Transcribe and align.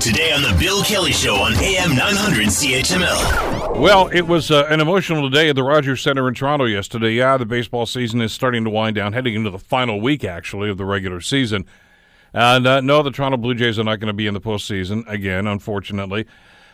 Today 0.00 0.32
on 0.32 0.40
the 0.40 0.56
Bill 0.58 0.82
Kelly 0.82 1.12
Show 1.12 1.34
on 1.34 1.52
AM 1.56 1.94
900 1.94 2.46
CHML. 2.46 3.78
Well, 3.78 4.08
it 4.08 4.22
was 4.22 4.50
uh, 4.50 4.64
an 4.70 4.80
emotional 4.80 5.28
day 5.28 5.50
at 5.50 5.56
the 5.56 5.62
Rogers 5.62 6.00
Center 6.00 6.26
in 6.26 6.32
Toronto 6.32 6.64
yesterday. 6.64 7.12
Yeah, 7.12 7.36
the 7.36 7.44
baseball 7.44 7.84
season 7.84 8.22
is 8.22 8.32
starting 8.32 8.64
to 8.64 8.70
wind 8.70 8.96
down, 8.96 9.12
heading 9.12 9.34
into 9.34 9.50
the 9.50 9.58
final 9.58 10.00
week, 10.00 10.24
actually, 10.24 10.70
of 10.70 10.78
the 10.78 10.86
regular 10.86 11.20
season. 11.20 11.66
And 12.32 12.66
uh, 12.66 12.80
no, 12.80 13.02
the 13.02 13.10
Toronto 13.10 13.36
Blue 13.36 13.54
Jays 13.54 13.78
are 13.78 13.84
not 13.84 14.00
going 14.00 14.06
to 14.06 14.14
be 14.14 14.26
in 14.26 14.32
the 14.32 14.40
postseason 14.40 15.06
again, 15.06 15.46
unfortunately. 15.46 16.24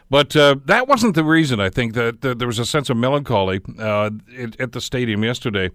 But 0.09 0.37
uh, 0.37 0.55
that 0.67 0.87
wasn't 0.87 1.17
the 1.17 1.25
reason. 1.25 1.59
I 1.59 1.69
think 1.69 1.95
that, 1.95 2.21
that, 2.21 2.39
there 2.39 2.47
was 2.47 2.61
a 2.61 2.65
sense 2.65 2.91
of 2.91 2.97
melancholy 2.97 3.61
uh, 3.77 4.11
at, 4.39 4.61
at, 4.61 4.71
the 4.71 4.81
stadium 4.81 5.25
yesterday 5.25 5.73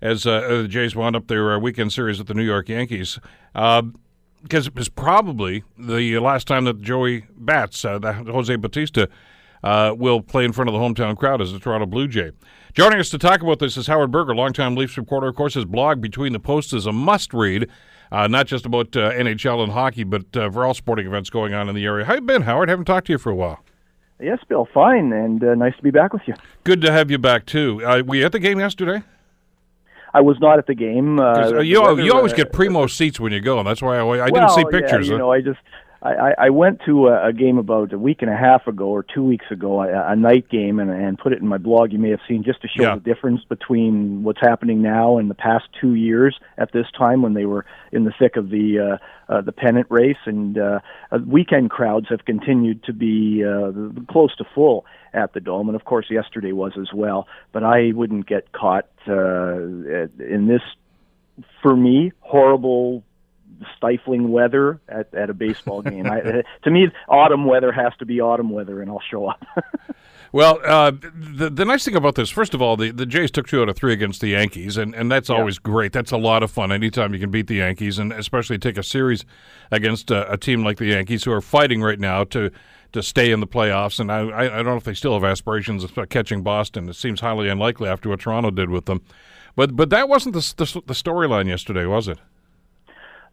as 0.00 0.24
uh, 0.24 0.40
the 0.62 0.68
Jays 0.68 0.94
wound 0.94 1.16
up 1.16 1.26
their 1.26 1.54
uh, 1.54 1.58
weekend 1.58 1.92
series 1.92 2.18
with 2.18 2.28
the 2.28 2.34
New 2.34 2.44
York 2.44 2.68
Yankees 2.68 3.18
because 4.42 4.66
it 4.66 4.74
was 4.74 4.88
probably 4.88 5.64
the 5.78 6.18
last 6.18 6.46
time 6.46 6.64
that 6.64 6.80
Joey 6.80 7.26
Bats, 7.36 7.84
uh, 7.84 7.98
the 7.98 8.12
Jose 8.12 8.54
Bautista, 8.56 9.08
uh, 9.62 9.94
will 9.96 10.20
play 10.20 10.44
in 10.44 10.52
front 10.52 10.68
of 10.68 10.74
the 10.74 10.80
hometown 10.80 11.16
crowd 11.16 11.40
as 11.40 11.52
the 11.52 11.58
Toronto 11.58 11.86
Blue 11.86 12.08
Jay. 12.08 12.32
Joining 12.74 12.98
us 12.98 13.10
to 13.10 13.18
talk 13.18 13.42
about 13.42 13.58
this 13.58 13.76
is 13.76 13.86
Howard 13.86 14.10
Berger, 14.10 14.34
longtime 14.34 14.74
Leafs 14.74 14.96
reporter. 14.96 15.28
Of 15.28 15.36
course, 15.36 15.54
his 15.54 15.64
blog 15.64 16.00
Between 16.00 16.32
the 16.32 16.40
Posts 16.40 16.72
is 16.72 16.86
a 16.86 16.92
must-read, 16.92 17.68
uh, 18.10 18.26
not 18.28 18.46
just 18.46 18.66
about 18.66 18.96
uh, 18.96 19.12
NHL 19.12 19.62
and 19.62 19.72
hockey, 19.72 20.04
but 20.04 20.36
uh, 20.36 20.50
for 20.50 20.64
all 20.64 20.74
sporting 20.74 21.06
events 21.06 21.30
going 21.30 21.54
on 21.54 21.68
in 21.68 21.74
the 21.74 21.84
area. 21.84 22.04
How 22.04 22.14
you 22.14 22.20
been, 22.22 22.42
Howard? 22.42 22.68
Haven't 22.68 22.86
talked 22.86 23.06
to 23.06 23.12
you 23.12 23.18
for 23.18 23.30
a 23.30 23.34
while. 23.34 23.62
Yes, 24.20 24.38
Bill. 24.48 24.68
Fine, 24.72 25.12
and 25.12 25.42
uh, 25.42 25.54
nice 25.54 25.76
to 25.76 25.82
be 25.82 25.90
back 25.90 26.12
with 26.12 26.22
you. 26.26 26.34
Good 26.64 26.80
to 26.82 26.92
have 26.92 27.10
you 27.10 27.18
back 27.18 27.44
too. 27.44 27.76
were 28.06 28.14
you 28.14 28.24
at 28.24 28.32
the 28.32 28.38
game 28.38 28.58
yesterday? 28.58 29.02
I 30.14 30.20
was 30.20 30.38
not 30.40 30.58
at 30.58 30.66
the 30.66 30.74
game. 30.74 31.18
Uh, 31.18 31.60
you 31.60 31.80
weather, 31.82 32.02
you 32.02 32.12
always 32.12 32.32
get 32.32 32.52
primo 32.52 32.86
seats 32.86 33.18
when 33.18 33.32
you 33.32 33.40
go, 33.40 33.58
and 33.58 33.66
that's 33.66 33.80
why 33.80 33.96
I, 33.96 34.00
I 34.00 34.04
well, 34.04 34.26
didn't 34.28 34.50
see 34.50 34.64
pictures. 34.70 35.06
Yeah, 35.06 35.14
you 35.14 35.18
know, 35.18 35.32
I 35.32 35.40
just 35.40 35.60
I, 36.04 36.34
I 36.36 36.50
went 36.50 36.80
to 36.86 37.06
a, 37.06 37.28
a 37.28 37.32
game 37.32 37.58
about 37.58 37.92
a 37.92 37.98
week 37.98 38.22
and 38.22 38.30
a 38.30 38.36
half 38.36 38.66
ago 38.66 38.86
or 38.86 39.04
two 39.04 39.22
weeks 39.22 39.46
ago, 39.52 39.82
a, 39.82 40.12
a 40.12 40.16
night 40.16 40.48
game, 40.48 40.80
and, 40.80 40.90
and 40.90 41.16
put 41.16 41.32
it 41.32 41.40
in 41.40 41.46
my 41.46 41.58
blog. 41.58 41.92
You 41.92 42.00
may 42.00 42.10
have 42.10 42.20
seen 42.26 42.42
just 42.42 42.60
to 42.62 42.68
show 42.68 42.82
yeah. 42.82 42.94
the 42.96 43.00
difference 43.00 43.42
between 43.48 44.24
what's 44.24 44.40
happening 44.40 44.82
now 44.82 45.18
and 45.18 45.30
the 45.30 45.34
past 45.34 45.66
two 45.80 45.94
years 45.94 46.40
at 46.58 46.72
this 46.72 46.86
time 46.98 47.22
when 47.22 47.34
they 47.34 47.46
were 47.46 47.64
in 47.92 48.02
the 48.02 48.12
thick 48.18 48.36
of 48.36 48.50
the 48.50 48.98
uh, 48.98 49.32
uh, 49.32 49.42
the 49.42 49.52
pennant 49.52 49.86
race. 49.90 50.16
And 50.26 50.58
uh, 50.58 50.80
uh, 51.12 51.18
weekend 51.24 51.70
crowds 51.70 52.06
have 52.08 52.24
continued 52.24 52.82
to 52.84 52.92
be 52.92 53.44
uh, 53.44 53.70
close 54.10 54.34
to 54.36 54.44
full 54.56 54.84
at 55.12 55.34
the 55.34 55.40
dome, 55.40 55.68
and 55.68 55.76
of 55.76 55.84
course 55.84 56.06
yesterday 56.10 56.50
was 56.50 56.72
as 56.80 56.92
well. 56.92 57.28
But 57.52 57.62
I 57.62 57.92
wouldn't 57.94 58.26
get 58.26 58.50
caught 58.50 58.88
uh, 59.06 59.54
in 59.54 60.48
this, 60.48 60.62
for 61.62 61.76
me, 61.76 62.10
horrible 62.20 63.04
stifling 63.76 64.30
weather 64.30 64.80
at, 64.88 65.12
at 65.14 65.30
a 65.30 65.34
baseball 65.34 65.82
game. 65.82 66.06
I, 66.06 66.20
to 66.62 66.70
me, 66.70 66.88
autumn 67.08 67.44
weather 67.44 67.72
has 67.72 67.92
to 67.98 68.06
be 68.06 68.20
autumn 68.20 68.50
weather, 68.50 68.80
and 68.80 68.90
I'll 68.90 69.02
show 69.10 69.26
up. 69.26 69.44
well, 70.32 70.60
uh, 70.64 70.92
the 71.14 71.50
the 71.50 71.64
nice 71.64 71.84
thing 71.84 71.94
about 71.94 72.14
this, 72.14 72.30
first 72.30 72.54
of 72.54 72.62
all, 72.62 72.76
the, 72.76 72.90
the 72.90 73.06
Jays 73.06 73.30
took 73.30 73.46
two 73.46 73.62
out 73.62 73.68
of 73.68 73.76
three 73.76 73.92
against 73.92 74.20
the 74.20 74.28
Yankees, 74.28 74.76
and, 74.76 74.94
and 74.94 75.10
that's 75.10 75.28
yeah. 75.28 75.36
always 75.36 75.58
great. 75.58 75.92
That's 75.92 76.12
a 76.12 76.16
lot 76.16 76.42
of 76.42 76.50
fun 76.50 76.72
anytime 76.72 77.14
you 77.14 77.20
can 77.20 77.30
beat 77.30 77.46
the 77.46 77.56
Yankees, 77.56 77.98
and 77.98 78.12
especially 78.12 78.58
take 78.58 78.78
a 78.78 78.82
series 78.82 79.24
against 79.70 80.10
a, 80.10 80.30
a 80.32 80.36
team 80.36 80.64
like 80.64 80.78
the 80.78 80.86
Yankees 80.86 81.24
who 81.24 81.32
are 81.32 81.40
fighting 81.40 81.82
right 81.82 82.00
now 82.00 82.24
to 82.24 82.50
to 82.92 83.02
stay 83.02 83.30
in 83.30 83.40
the 83.40 83.46
playoffs. 83.46 83.98
And 83.98 84.12
I, 84.12 84.20
I 84.20 84.48
don't 84.48 84.66
know 84.66 84.76
if 84.76 84.84
they 84.84 84.94
still 84.94 85.14
have 85.14 85.24
aspirations 85.24 85.82
of 85.84 86.08
catching 86.10 86.42
Boston. 86.42 86.88
It 86.88 86.96
seems 86.96 87.20
highly 87.20 87.48
unlikely 87.48 87.88
after 87.88 88.08
what 88.08 88.20
Toronto 88.20 88.50
did 88.50 88.70
with 88.70 88.86
them. 88.86 89.00
But 89.56 89.76
but 89.76 89.90
that 89.90 90.08
wasn't 90.08 90.34
the 90.34 90.54
the, 90.56 90.82
the 90.86 90.94
storyline 90.94 91.48
yesterday, 91.48 91.86
was 91.86 92.08
it? 92.08 92.18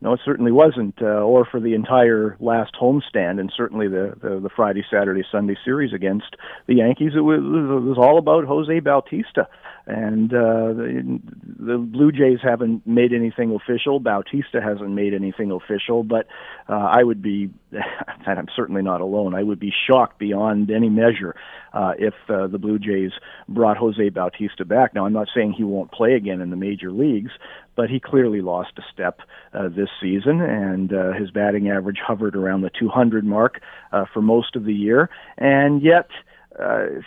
No, 0.02 0.14
it 0.14 0.22
certainly 0.24 0.52
wasn't, 0.52 0.96
uh, 1.02 1.06
or 1.06 1.46
for 1.46 1.60
the 1.60 1.74
entire 1.74 2.38
last 2.40 2.74
homestand, 2.82 3.40
and 3.40 3.52
certainly 3.56 3.90
the, 3.90 4.14
the, 4.22 4.40
the 4.40 4.50
Friday, 4.56 4.84
Saturday, 4.90 5.24
Sunday 5.30 5.58
series 5.66 5.94
against 5.94 6.38
the 6.68 6.76
Yankees. 6.76 7.12
It 7.16 7.20
was, 7.20 7.40
it 7.40 7.88
was 7.90 7.98
all 7.98 8.18
about 8.18 8.46
Jose 8.46 8.80
Bautista, 8.80 9.50
and 9.90 10.32
uh, 10.32 10.74
the, 10.74 11.20
the 11.60 11.78
Blue 11.78 12.12
Jays 12.12 12.38
haven't 12.44 12.86
made 12.86 13.12
anything 13.12 13.56
official. 13.56 14.00
Bautista 14.00 14.62
hasn't 14.62 14.92
made 14.92 15.16
anything 15.16 15.52
official, 15.52 16.04
but 16.04 16.28
uh, 16.70 16.74
I 16.74 17.04
would 17.04 17.24
be, 17.24 17.50
and 17.72 18.40
I'm 18.40 18.48
certainly 18.56 18.84
not 18.84 19.02
alone. 19.02 19.34
I 19.34 19.42
would 19.42 19.60
be 19.60 19.74
shocked 19.88 20.20
beyond 20.20 20.70
any 20.70 20.90
measure 20.90 21.36
uh, 21.74 21.94
if 21.98 22.14
uh, 22.30 22.46
the 22.48 22.60
Blue 22.60 22.78
Jays 22.78 23.12
brought 23.48 23.78
Jose 23.78 24.10
Bautista 24.10 24.64
back. 24.64 24.94
Now, 24.94 25.08
I'm 25.08 25.14
not 25.14 25.28
saying 25.34 25.54
he 25.54 25.64
won't 25.64 25.92
play 25.92 26.14
again 26.14 26.40
in 26.40 26.52
the 26.52 26.56
major 26.56 26.92
leagues, 26.92 27.32
but 27.76 27.90
he 27.90 28.00
clearly 28.00 28.42
lost 28.42 28.74
a 28.78 28.84
step 28.94 29.22
uh, 29.56 29.70
this 29.70 29.90
season, 30.00 30.40
and 30.40 30.94
uh, 30.94 31.14
his 31.14 31.32
batting 31.32 31.70
average 31.70 32.00
hovered 32.06 32.36
around 32.36 32.62
the 32.62 32.72
200 32.80 33.26
mark 33.26 33.60
uh, 33.92 34.06
for 34.14 34.22
most 34.22 34.56
of 34.56 34.66
the 34.66 34.74
year, 34.74 35.10
and 35.38 35.82
yet. 35.82 36.10
Uh, 36.60 37.02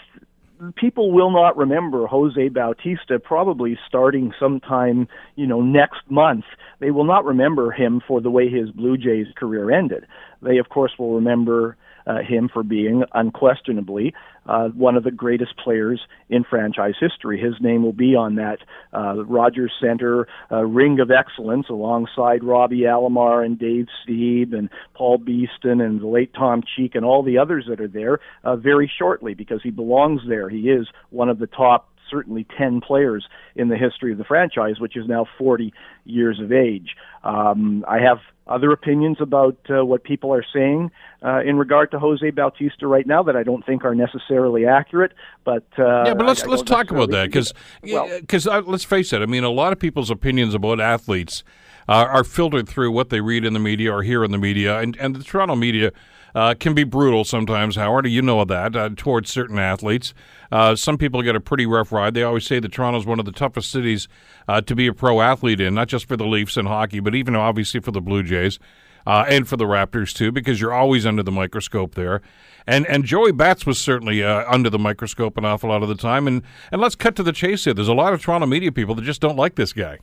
people 0.76 1.12
will 1.12 1.30
not 1.30 1.56
remember 1.56 2.06
Jose 2.06 2.48
Bautista 2.48 3.18
probably 3.18 3.78
starting 3.86 4.32
sometime, 4.38 5.08
you 5.34 5.46
know, 5.46 5.60
next 5.60 6.02
month. 6.08 6.44
They 6.78 6.90
will 6.90 7.04
not 7.04 7.24
remember 7.24 7.70
him 7.70 8.00
for 8.06 8.20
the 8.20 8.30
way 8.30 8.48
his 8.48 8.70
Blue 8.70 8.96
Jays 8.96 9.26
career 9.36 9.70
ended. 9.70 10.06
They, 10.40 10.58
of 10.58 10.68
course, 10.68 10.92
will 10.98 11.14
remember 11.14 11.76
uh, 12.06 12.18
him 12.18 12.48
for 12.52 12.62
being 12.62 13.04
unquestionably 13.14 14.14
uh, 14.46 14.68
one 14.70 14.96
of 14.96 15.04
the 15.04 15.10
greatest 15.10 15.56
players 15.56 16.00
in 16.28 16.44
franchise 16.44 16.94
history. 16.98 17.40
His 17.40 17.54
name 17.60 17.82
will 17.82 17.92
be 17.92 18.14
on 18.14 18.36
that 18.36 18.58
uh, 18.92 19.24
Rogers 19.24 19.72
Center 19.80 20.26
uh, 20.50 20.64
Ring 20.64 20.98
of 21.00 21.10
Excellence 21.10 21.66
alongside 21.68 22.42
Robbie 22.42 22.80
Alomar 22.80 23.44
and 23.44 23.58
Dave 23.58 23.86
Stieb 24.02 24.52
and 24.52 24.68
Paul 24.94 25.18
Beeston 25.18 25.80
and 25.80 26.00
the 26.00 26.06
late 26.06 26.32
Tom 26.34 26.62
Cheek 26.76 26.94
and 26.94 27.04
all 27.04 27.22
the 27.22 27.38
others 27.38 27.66
that 27.68 27.80
are 27.80 27.88
there 27.88 28.18
uh, 28.44 28.56
very 28.56 28.90
shortly 28.98 29.34
because 29.34 29.60
he 29.62 29.70
belongs 29.70 30.22
there. 30.28 30.48
He 30.48 30.70
is 30.70 30.88
one 31.10 31.28
of 31.28 31.38
the 31.38 31.46
top 31.46 31.88
certainly 32.12 32.46
10 32.56 32.80
players 32.80 33.26
in 33.56 33.68
the 33.68 33.76
history 33.76 34.12
of 34.12 34.18
the 34.18 34.24
franchise, 34.24 34.78
which 34.78 34.96
is 34.96 35.08
now 35.08 35.26
40 35.38 35.72
years 36.04 36.38
of 36.38 36.52
age. 36.52 36.94
Um, 37.24 37.84
I 37.88 37.98
have 37.98 38.18
other 38.46 38.72
opinions 38.72 39.18
about 39.20 39.56
uh, 39.70 39.84
what 39.84 40.04
people 40.04 40.34
are 40.34 40.44
saying 40.52 40.90
uh, 41.24 41.40
in 41.40 41.56
regard 41.56 41.90
to 41.92 41.98
Jose 41.98 42.28
Bautista 42.30 42.86
right 42.86 43.06
now 43.06 43.22
that 43.22 43.36
I 43.36 43.42
don't 43.42 43.64
think 43.64 43.84
are 43.84 43.94
necessarily 43.94 44.66
accurate. 44.66 45.12
But 45.44 45.64
uh, 45.78 46.04
yeah, 46.06 46.14
but 46.14 46.26
let's 46.26 46.42
I, 46.42 46.46
I 46.46 46.50
let's 46.50 46.62
talk 46.62 46.90
about 46.90 47.10
that 47.10 47.26
because 47.26 47.54
because 47.80 48.46
well, 48.46 48.58
uh, 48.58 48.62
let's 48.62 48.84
face 48.84 49.12
it. 49.12 49.22
I 49.22 49.26
mean, 49.26 49.44
a 49.44 49.50
lot 49.50 49.72
of 49.72 49.78
people's 49.78 50.10
opinions 50.10 50.54
about 50.54 50.80
athletes 50.80 51.44
uh, 51.88 52.06
are 52.08 52.24
filtered 52.24 52.68
through 52.68 52.90
what 52.90 53.10
they 53.10 53.20
read 53.20 53.44
in 53.44 53.52
the 53.52 53.58
media 53.58 53.92
or 53.92 54.02
hear 54.02 54.24
in 54.24 54.30
the 54.30 54.38
media, 54.38 54.78
and 54.78 54.96
and 54.96 55.16
the 55.16 55.24
Toronto 55.24 55.56
media 55.56 55.92
uh, 56.34 56.54
can 56.58 56.74
be 56.74 56.84
brutal 56.84 57.24
sometimes, 57.24 57.76
Howard. 57.76 58.06
You 58.06 58.22
know 58.22 58.44
that 58.44 58.76
uh, 58.76 58.90
towards 58.96 59.30
certain 59.30 59.58
athletes. 59.58 60.14
Uh, 60.50 60.74
some 60.74 60.98
people 60.98 61.22
get 61.22 61.36
a 61.36 61.40
pretty 61.40 61.66
rough 61.66 61.92
ride. 61.92 62.14
They 62.14 62.22
always 62.22 62.46
say 62.46 62.60
that 62.60 62.72
Toronto 62.72 62.98
is 62.98 63.06
one 63.06 63.18
of 63.18 63.24
the 63.24 63.32
toughest 63.32 63.70
cities 63.70 64.08
uh, 64.48 64.60
to 64.62 64.74
be 64.74 64.86
a 64.86 64.92
pro 64.92 65.20
athlete 65.20 65.60
in, 65.60 65.74
not 65.74 65.88
just 65.88 66.06
for 66.06 66.16
the 66.16 66.26
Leafs 66.26 66.56
and 66.56 66.68
hockey, 66.68 67.00
but 67.00 67.14
even 67.14 67.36
obviously 67.36 67.80
for 67.80 67.90
the 67.90 68.00
Blue 68.00 68.22
Jays. 68.22 68.58
Uh, 69.04 69.24
and 69.28 69.48
for 69.48 69.56
the 69.56 69.64
Raptors 69.64 70.14
too, 70.14 70.30
because 70.30 70.60
you're 70.60 70.72
always 70.72 71.04
under 71.04 71.24
the 71.24 71.32
microscope 71.32 71.96
there, 71.96 72.22
and 72.68 72.86
and 72.86 73.04
Joey 73.04 73.32
Bats 73.32 73.66
was 73.66 73.80
certainly 73.80 74.22
uh, 74.22 74.44
under 74.48 74.70
the 74.70 74.78
microscope 74.78 75.36
an 75.36 75.44
awful 75.44 75.70
lot 75.70 75.82
of 75.82 75.88
the 75.88 75.96
time. 75.96 76.28
And 76.28 76.40
and 76.70 76.80
let's 76.80 76.94
cut 76.94 77.16
to 77.16 77.24
the 77.24 77.32
chase 77.32 77.64
here. 77.64 77.74
There's 77.74 77.88
a 77.88 77.94
lot 77.94 78.12
of 78.12 78.22
Toronto 78.22 78.46
media 78.46 78.70
people 78.70 78.94
that 78.94 79.02
just 79.02 79.20
don't 79.20 79.34
like 79.34 79.56
this 79.56 79.72
guy. 79.72 79.98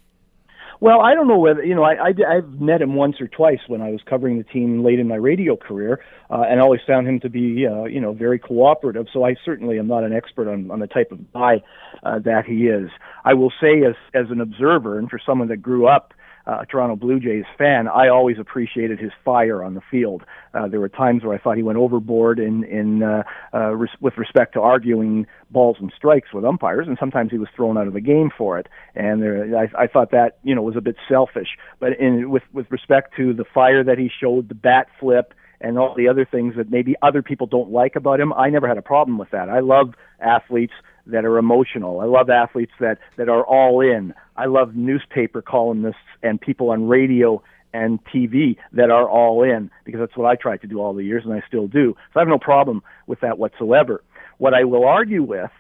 Well, 0.82 1.02
I 1.02 1.14
don't 1.14 1.28
know 1.28 1.38
whether 1.40 1.62
you 1.64 1.76
know. 1.76 1.84
I, 1.84 1.96
I 1.96 2.38
I've 2.38 2.62
met 2.62 2.82
him 2.82 2.96
once 2.96 3.20
or 3.20 3.28
twice 3.28 3.60
when 3.68 3.82
I 3.82 3.90
was 3.90 4.00
covering 4.10 4.38
the 4.38 4.46
team 4.46 4.82
late 4.82 4.98
in 5.00 5.10
my 5.10 5.16
radio 5.16 5.58
career, 5.58 6.00
uh, 6.30 6.44
and 6.48 6.62
always 6.62 6.80
found 6.88 7.06
him 7.06 7.20
to 7.20 7.30
be 7.30 7.68
uh, 7.68 7.84
you 7.84 8.00
know 8.00 8.14
very 8.14 8.40
cooperative. 8.40 9.08
So 9.12 9.26
I 9.26 9.36
certainly 9.44 9.78
am 9.78 9.88
not 9.88 10.06
an 10.06 10.14
expert 10.14 10.48
on 10.50 10.72
on 10.72 10.80
the 10.80 10.88
type 10.88 11.12
of 11.12 11.20
guy 11.34 11.62
uh, 12.04 12.20
that 12.20 12.46
he 12.46 12.68
is. 12.68 12.90
I 13.26 13.34
will 13.34 13.52
say 13.60 13.84
as 13.86 13.96
as 14.14 14.32
an 14.32 14.40
observer 14.40 14.98
and 14.98 15.10
for 15.10 15.20
someone 15.26 15.50
that 15.50 15.58
grew 15.58 15.86
up 15.86 16.14
uh, 16.48 16.60
a 16.62 16.66
Toronto 16.66 16.96
Blue 16.96 17.20
Jays 17.20 17.46
fan, 17.58 17.88
I 17.88 18.08
always 18.08 18.38
appreciated 18.40 19.00
his 19.00 19.12
fire 19.24 19.64
on 19.64 19.74
the 19.74 19.82
field. 19.92 20.24
Uh, 20.54 20.68
there 20.68 20.80
were 20.80 20.90
times 20.90 21.24
where 21.24 21.36
I 21.36 21.38
thought 21.38 21.58
he 21.58 21.64
went 21.64 21.78
overboard 21.78 22.40
in 22.40 22.64
in 22.64 23.04
uh, 23.04 23.24
uh, 23.54 23.76
res- 23.76 23.90
with 24.00 24.18
respect 24.18 24.54
to 24.54 24.62
arguing 24.62 25.28
balls 25.52 25.78
and 25.80 25.92
strikes 25.96 26.34
with 26.34 26.46
umpires, 26.46 26.88
and 26.88 26.98
sometimes 27.00 27.32
he 27.32 27.38
was 27.38 27.50
thrown 27.56 27.78
out 27.78 27.88
of 27.88 27.94
the 27.94 28.02
game 28.02 28.30
for 28.36 28.58
it. 28.58 28.68
And 28.96 29.22
there, 29.22 29.58
I, 29.58 29.84
I 29.84 29.88
thought 29.88 30.12
that 30.12 30.38
you 30.44 30.56
know 30.56 30.62
was 30.62 30.76
a 30.78 30.82
bit 30.82 30.96
selfish. 31.08 31.50
But 31.80 32.00
in 32.00 32.30
with 32.30 32.44
with 32.54 32.70
respect 32.72 33.16
to 33.18 33.34
the 33.34 33.46
fire 33.46 33.84
that 33.84 33.98
he 33.98 34.10
showed, 34.10 34.50
the 34.50 34.56
bat 34.56 34.88
flip, 35.00 35.34
and 35.62 35.78
all 35.78 35.94
the 35.96 36.08
other 36.08 36.26
things 36.26 36.56
that 36.56 36.70
maybe 36.70 36.96
other 37.02 37.22
people 37.22 37.48
don't 37.48 37.72
like 37.72 37.96
about 37.96 38.20
him, 38.20 38.34
I 38.34 38.50
never 38.50 38.68
had 38.68 38.78
a 38.78 38.82
problem 38.82 39.18
with 39.18 39.32
that. 39.32 39.50
I 39.50 39.60
love 39.60 39.94
athletes 40.20 40.74
that 41.12 41.26
are 41.26 41.38
emotional. 41.38 42.00
I 42.02 42.06
love 42.06 42.30
athletes 42.30 42.72
that 42.80 43.00
that 43.18 43.30
are 43.30 43.44
all 43.44 43.82
in. 43.82 44.14
I 44.36 44.46
love 44.46 44.76
newspaper 44.76 45.42
columnists 45.42 46.02
and 46.24 46.40
people 46.40 46.72
on 46.72 46.88
radio 46.88 47.42
and 47.74 48.00
TV 48.06 48.58
that 48.74 48.90
are 48.90 49.08
all 49.08 49.44
in 49.44 49.70
because 49.84 50.00
that's 50.00 50.18
what 50.18 50.26
I 50.30 50.36
tried 50.36 50.62
to 50.62 50.68
do 50.68 50.80
all 50.82 50.94
the 50.94 51.04
years 51.04 51.24
and 51.26 51.34
I 51.34 51.44
still 51.48 51.68
do. 51.68 51.96
So 52.14 52.20
I 52.20 52.22
have 52.22 52.28
no 52.28 52.40
problem 52.40 52.82
with 53.06 53.20
that 53.22 53.38
whatsoever. 53.38 54.04
What 54.38 54.54
I 54.54 54.64
will 54.64 54.86
argue 54.86 55.24
with 55.24 55.52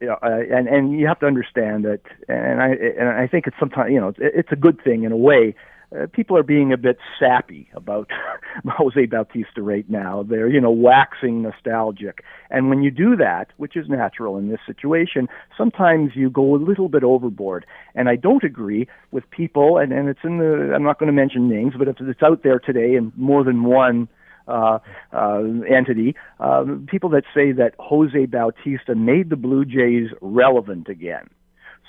you 0.00 0.06
know, 0.06 0.16
uh, 0.22 0.40
and 0.50 0.66
and 0.66 0.98
you 0.98 1.06
have 1.06 1.20
to 1.20 1.26
understand 1.26 1.84
that, 1.84 2.00
and 2.28 2.62
I 2.62 2.68
and 2.68 3.08
I 3.08 3.26
think 3.26 3.46
it's 3.46 3.56
sometimes 3.60 3.92
you 3.92 4.00
know 4.00 4.08
it's, 4.08 4.18
it's 4.20 4.52
a 4.52 4.56
good 4.56 4.82
thing 4.82 5.04
in 5.04 5.12
a 5.12 5.16
way 5.16 5.54
uh, 5.98 6.06
people 6.12 6.36
are 6.36 6.42
being 6.42 6.72
a 6.72 6.76
bit 6.76 6.98
sappy 7.18 7.68
about 7.74 8.08
Jose 8.66 9.06
Bautista 9.06 9.62
right 9.62 9.88
now. 9.88 10.22
They're, 10.22 10.48
you 10.48 10.60
know, 10.60 10.70
waxing 10.70 11.42
nostalgic. 11.42 12.22
And 12.50 12.68
when 12.68 12.82
you 12.82 12.90
do 12.90 13.16
that, 13.16 13.48
which 13.56 13.76
is 13.76 13.88
natural 13.88 14.36
in 14.36 14.48
this 14.48 14.60
situation, 14.66 15.28
sometimes 15.56 16.12
you 16.14 16.30
go 16.30 16.54
a 16.54 16.58
little 16.58 16.88
bit 16.88 17.02
overboard. 17.02 17.66
And 17.94 18.08
I 18.08 18.16
don't 18.16 18.44
agree 18.44 18.86
with 19.10 19.28
people, 19.30 19.78
and, 19.78 19.92
and 19.92 20.08
it's 20.08 20.20
in 20.22 20.38
the, 20.38 20.72
I'm 20.74 20.84
not 20.84 20.98
going 20.98 21.08
to 21.08 21.12
mention 21.12 21.48
names, 21.48 21.74
but 21.76 21.88
it's, 21.88 21.98
it's 22.00 22.22
out 22.22 22.42
there 22.44 22.60
today 22.60 22.94
in 22.94 23.12
more 23.16 23.42
than 23.42 23.64
one 23.64 24.08
uh, 24.46 24.78
uh, 25.12 25.42
entity, 25.68 26.14
uh, 26.40 26.64
people 26.86 27.10
that 27.10 27.24
say 27.34 27.52
that 27.52 27.74
Jose 27.78 28.26
Bautista 28.26 28.94
made 28.94 29.30
the 29.30 29.36
Blue 29.36 29.64
Jays 29.64 30.10
relevant 30.20 30.88
again 30.88 31.28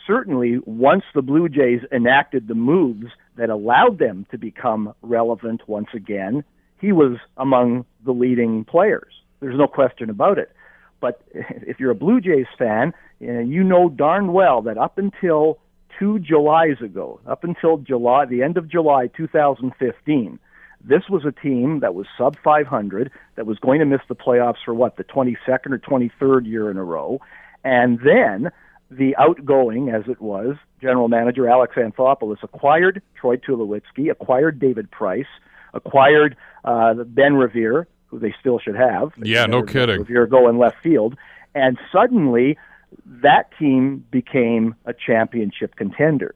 certainly 0.07 0.57
once 0.65 1.04
the 1.13 1.21
Blue 1.21 1.47
Jays 1.47 1.81
enacted 1.92 2.47
the 2.47 2.56
moves 2.56 3.06
that 3.42 3.50
allowed 3.50 3.98
them 3.98 4.28
to 4.30 4.38
become 4.38 4.94
relevant 5.02 5.68
once 5.68 5.88
again, 5.96 6.44
he 6.80 6.92
was 6.92 7.18
among 7.38 7.84
the 8.06 8.12
leading 8.12 8.64
players. 8.64 9.12
There's 9.40 9.58
no 9.58 9.66
question 9.66 10.12
about 10.12 10.38
it. 10.38 10.52
But 11.00 11.24
if 11.34 11.80
you're 11.80 11.90
a 11.90 11.96
Blue 11.96 12.22
Jays 12.22 12.46
fan, 12.56 12.94
you 13.20 13.64
know 13.64 13.90
darn 13.90 14.32
well 14.32 14.62
that 14.62 14.78
up 14.78 15.00
until 15.00 15.58
two 15.98 16.20
Julys 16.20 16.80
ago, 16.82 17.20
up 17.26 17.44
until 17.44 17.78
July, 17.78 18.26
the 18.26 18.44
end 18.44 18.58
of 18.58 18.70
July 18.70 19.08
2015, 19.08 20.38
this 20.84 21.10
was 21.10 21.26
a 21.26 21.32
team 21.32 21.80
that 21.80 21.96
was 21.96 22.06
sub 22.20 22.38
500, 22.44 23.10
that 23.38 23.48
was 23.48 23.58
going 23.58 23.80
to 23.80 23.86
miss 23.86 24.02
the 24.08 24.16
playoffs 24.16 24.64
for 24.64 24.76
what, 24.76 24.98
the 24.98 25.04
22nd 25.04 25.72
or 25.72 25.80
23rd 25.80 26.46
year 26.46 26.70
in 26.70 26.78
a 26.78 26.84
row. 26.84 27.20
And 27.64 28.00
then 28.06 28.52
the 28.92 29.16
outgoing, 29.16 29.90
as 29.90 30.04
it 30.08 30.22
was, 30.22 30.58
general 30.82 31.08
manager 31.08 31.48
Alex 31.48 31.76
Anthopoulos 31.76 32.44
acquired 32.44 33.02
Troy 33.16 33.38
Tulowitzki, 33.38 34.12
acquired 34.12 34.60
David 34.60 34.92
Price, 34.92 35.26
acquired 35.74 36.36
uh, 36.66 36.94
Ben 37.06 37.36
Revere, 37.36 37.88
who 38.08 38.20
they 38.20 38.36
still 38.40 38.60
should 38.60 38.76
have. 38.76 39.14
Yeah, 39.18 39.46
no 39.46 39.64
kidding. 39.64 40.00
Revere 40.00 40.28
go 40.28 40.50
in 40.50 40.58
left 40.58 40.84
field, 40.84 41.16
and 41.56 41.78
suddenly 41.92 42.58
that 43.06 43.50
team 43.58 44.06
became 44.12 44.76
a 44.86 44.94
championship 44.94 45.76
contender. 45.78 46.36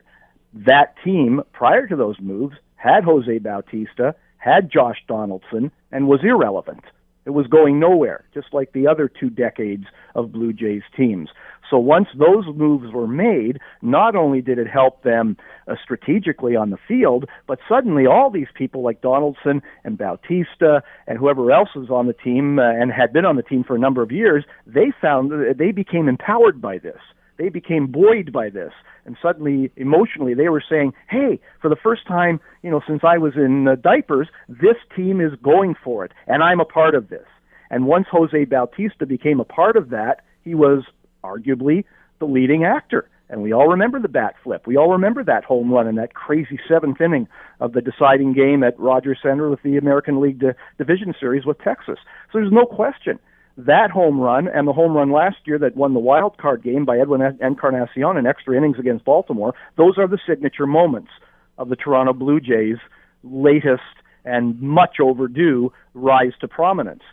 That 0.54 0.96
team, 1.04 1.42
prior 1.52 1.86
to 1.88 1.98
those 1.98 2.16
moves, 2.22 2.56
had 2.78 3.04
Jose 3.04 3.40
Bautista, 3.40 4.16
had 4.38 4.72
Josh 4.72 5.04
Donaldson, 5.08 5.72
and 5.92 6.08
was 6.08 6.22
irrelevant. 6.24 6.86
It 7.26 7.32
was 7.32 7.48
going 7.48 7.80
nowhere, 7.80 8.26
just 8.34 8.48
like 8.54 8.72
the 8.74 8.88
other 8.88 9.10
two 9.10 9.30
decades 9.30 9.86
of 10.14 10.32
Blue 10.32 10.54
Jays 10.54 10.84
teams. 10.96 11.30
So 11.70 11.78
once 11.78 12.08
those 12.18 12.46
moves 12.56 12.94
were 12.94 13.08
made, 13.08 13.60
not 13.82 14.16
only 14.16 14.42
did 14.42 14.60
it 14.60 14.68
help 14.68 15.02
them 15.04 15.36
uh, 15.68 15.76
strategically 15.84 16.56
on 16.56 16.70
the 16.70 16.78
field, 16.88 17.26
but 17.48 17.60
suddenly 17.68 18.06
all 18.06 18.30
these 18.30 18.48
people 18.54 18.84
like 18.84 19.02
Donaldson 19.02 19.62
and 19.84 19.98
Bautista 19.98 20.84
and 21.08 21.18
whoever 21.18 21.52
else 21.52 21.70
was 21.76 21.90
on 21.90 22.08
the 22.08 22.14
team 22.14 22.60
uh, 22.60 22.70
and 22.70 22.92
had 22.92 23.12
been 23.12 23.26
on 23.26 23.36
the 23.36 23.44
team 23.44 23.64
for 23.64 23.76
a 23.76 23.80
number 23.80 24.04
of 24.04 24.12
years, 24.12 24.46
they 24.68 24.94
found 25.02 25.32
they 25.58 25.72
became 25.72 26.08
empowered 26.08 26.62
by 26.62 26.78
this. 26.78 27.00
They 27.38 27.50
became 27.50 27.88
buoyed 27.88 28.32
by 28.32 28.50
this. 28.50 28.72
And 29.06 29.18
suddenly, 29.22 29.72
emotionally, 29.76 30.34
they 30.34 30.50
were 30.50 30.64
saying, 30.68 30.94
hey, 31.10 31.40
for 31.62 31.70
the 31.70 31.76
first 31.76 32.08
time, 32.08 32.40
you 32.64 32.72
know, 32.72 32.82
since 32.88 33.02
I 33.04 33.18
was 33.18 33.34
in 33.36 33.68
uh, 33.68 33.76
diapers, 33.76 34.30
this 34.48 34.78
team 34.96 35.22
is 35.22 35.32
going 35.44 35.76
for 35.84 36.06
it, 36.06 36.12
and 36.28 36.42
I'm 36.42 36.60
a 36.60 36.66
part 36.66 36.96
of 36.96 37.10
this. 37.10 37.26
And 37.70 37.86
once 37.86 38.08
Jose 38.12 38.46
Bautista 38.46 39.06
became 39.06 39.40
a 39.40 39.46
part 39.46 39.76
of 39.76 39.90
that, 39.90 40.22
he 40.44 40.56
was 40.56 40.84
arguably 41.24 41.84
the 42.20 42.26
leading 42.26 42.64
actor. 42.64 43.10
And 43.30 43.42
we 43.42 43.54
all 43.54 43.68
remember 43.68 44.00
the 44.00 44.08
bat 44.08 44.36
flip. 44.44 44.68
We 44.68 44.78
all 44.78 44.92
remember 44.92 45.24
that 45.24 45.44
home 45.44 45.72
run 45.72 45.88
in 45.88 45.96
that 45.96 46.14
crazy 46.14 46.60
seventh 46.68 47.02
inning 47.02 47.28
of 47.60 47.74
the 47.74 47.82
deciding 47.82 48.34
game 48.34 48.64
at 48.64 48.80
Rogers 48.80 49.18
Center 49.22 49.50
with 49.50 49.64
the 49.64 49.78
American 49.78 50.22
League 50.22 50.40
D- 50.40 50.50
Division 50.78 51.14
Series 51.20 51.46
with 51.46 51.58
Texas. 51.60 51.98
So 52.32 52.40
there's 52.40 52.52
no 52.52 52.66
question 52.66 53.20
that 53.58 53.90
home 53.92 54.20
run 54.20 54.48
and 54.48 54.68
the 54.68 54.74
home 54.74 54.94
run 54.94 55.12
last 55.12 55.38
year 55.46 55.58
that 55.60 55.76
won 55.76 55.94
the 55.94 56.00
wild 56.00 56.38
card 56.38 56.62
game 56.64 56.86
by 56.86 57.00
Edwin 57.00 57.22
Encarnacion 57.42 58.18
in 58.18 58.26
extra 58.26 58.56
innings 58.56 58.78
against 58.80 59.06
Baltimore, 59.06 59.54
those 59.78 59.98
are 59.98 60.08
the 60.08 60.20
signature 60.28 60.68
moments 60.68 61.12
of 61.58 61.70
the 61.70 61.76
Toronto 61.76 62.14
Blue 62.14 62.40
Jays' 62.40 62.78
latest 63.24 63.82
and 64.26 64.60
much 64.62 65.00
overdue 65.00 65.72
rise 65.94 66.34
to 66.42 66.48
prominence. 66.48 67.04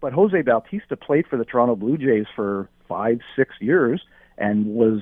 But 0.00 0.12
Jose 0.12 0.42
Bautista 0.42 0.96
played 0.96 1.26
for 1.28 1.36
the 1.36 1.44
Toronto 1.44 1.76
Blue 1.76 1.96
Jays 1.96 2.26
for 2.34 2.68
five, 2.88 3.20
six 3.36 3.54
years 3.60 4.02
and 4.38 4.66
was 4.66 5.00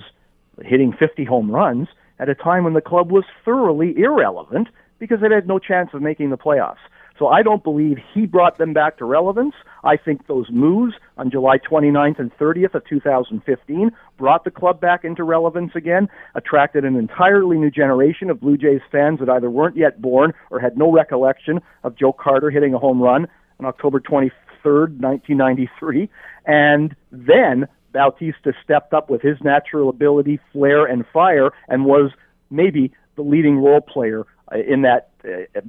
hitting 0.62 0.92
50 0.92 1.24
home 1.24 1.50
runs 1.50 1.88
at 2.18 2.28
a 2.28 2.34
time 2.34 2.64
when 2.64 2.74
the 2.74 2.82
club 2.82 3.10
was 3.10 3.24
thoroughly 3.44 3.94
irrelevant 3.96 4.68
because 4.98 5.20
it 5.22 5.32
had 5.32 5.48
no 5.48 5.58
chance 5.58 5.90
of 5.94 6.02
making 6.02 6.28
the 6.28 6.36
playoffs. 6.36 6.76
So 7.20 7.28
I 7.28 7.42
don't 7.42 7.62
believe 7.62 7.98
he 8.14 8.24
brought 8.24 8.56
them 8.56 8.72
back 8.72 8.96
to 8.96 9.04
relevance. 9.04 9.54
I 9.84 9.98
think 9.98 10.26
those 10.26 10.46
moves 10.50 10.94
on 11.18 11.30
July 11.30 11.58
29th 11.58 12.18
and 12.18 12.32
30th 12.38 12.74
of 12.74 12.82
2015 12.86 13.90
brought 14.16 14.44
the 14.44 14.50
club 14.50 14.80
back 14.80 15.04
into 15.04 15.22
relevance 15.22 15.72
again, 15.74 16.08
attracted 16.34 16.86
an 16.86 16.96
entirely 16.96 17.58
new 17.58 17.70
generation 17.70 18.30
of 18.30 18.40
Blue 18.40 18.56
Jays 18.56 18.80
fans 18.90 19.20
that 19.20 19.28
either 19.28 19.50
weren't 19.50 19.76
yet 19.76 20.00
born 20.00 20.32
or 20.50 20.60
had 20.60 20.78
no 20.78 20.90
recollection 20.90 21.60
of 21.84 21.94
Joe 21.94 22.14
Carter 22.14 22.48
hitting 22.48 22.72
a 22.72 22.78
home 22.78 23.02
run 23.02 23.26
on 23.58 23.66
October 23.66 24.00
23rd, 24.00 24.98
1993. 24.98 26.08
And 26.46 26.96
then 27.12 27.68
Bautista 27.92 28.54
stepped 28.64 28.94
up 28.94 29.10
with 29.10 29.20
his 29.20 29.36
natural 29.42 29.90
ability, 29.90 30.40
flair, 30.54 30.86
and 30.86 31.04
fire, 31.12 31.50
and 31.68 31.84
was 31.84 32.12
maybe 32.48 32.94
the 33.16 33.22
leading 33.22 33.58
role 33.58 33.82
player 33.82 34.24
uh, 34.50 34.56
in 34.56 34.80
that 34.82 35.10
uh, 35.22 35.60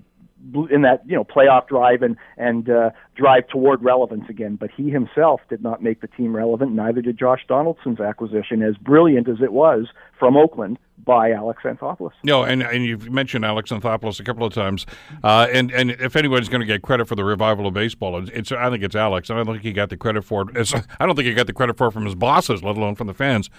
in 0.70 0.82
that 0.82 1.02
you 1.06 1.16
know 1.16 1.24
playoff 1.24 1.68
drive 1.68 2.02
and 2.02 2.16
and 2.38 2.70
uh, 2.70 2.92
drive 3.16 3.48
toward 3.48 3.84
relevance 3.84 4.26
again. 4.30 4.56
But 4.56 4.72
he 4.76 4.90
himself 4.90 5.42
did 5.50 5.64
not 5.64 5.82
make 5.84 6.02
the 6.02 6.08
team 6.08 6.36
relevant. 6.36 6.74
Neither 6.74 7.02
did 7.02 7.18
Josh 7.18 7.42
Donaldson's 7.48 8.00
acquisition, 8.00 8.62
as 8.62 8.76
brilliant 8.78 9.28
as 9.28 9.38
it 9.42 9.54
was 9.54 9.88
from 10.18 10.38
Oakland 10.38 10.78
by 11.04 11.32
Alex 11.32 11.64
Anthopoulos. 11.64 12.12
No, 12.24 12.44
and 12.44 12.62
and 12.62 12.86
you've 12.86 13.10
mentioned 13.10 13.46
Alex 13.46 13.72
Anthopoulos 13.72 14.20
a 14.20 14.24
couple 14.24 14.46
of 14.46 14.54
times, 14.54 14.86
uh, 15.24 15.48
and 15.52 15.72
and 15.72 15.92
if 15.92 16.16
anybody's 16.16 16.50
going 16.50 16.62
to 16.62 16.68
get 16.68 16.82
credit 16.82 17.08
for 17.08 17.16
the 17.16 17.24
revival 17.24 17.68
of 17.68 17.74
baseball, 17.74 18.28
it's, 18.28 18.52
I 18.52 18.70
think 18.70 18.84
it's 18.84 18.96
Alex. 18.96 19.30
I 19.30 19.36
don't 19.36 19.46
think 19.46 19.62
he 19.62 19.74
got 19.74 19.90
the 19.90 19.98
credit 19.98 20.24
for 20.24 20.50
it. 20.50 20.74
I 21.00 21.06
don't 21.06 21.16
think 21.16 21.28
he 21.28 21.34
got 21.34 21.48
the 21.48 21.54
credit 21.54 21.78
for 21.78 21.88
it 21.88 21.92
from 21.92 22.06
his 22.06 22.16
bosses, 22.16 22.64
let 22.64 22.78
alone 22.78 22.96
from 22.96 23.08
the 23.08 23.14
fans 23.14 23.50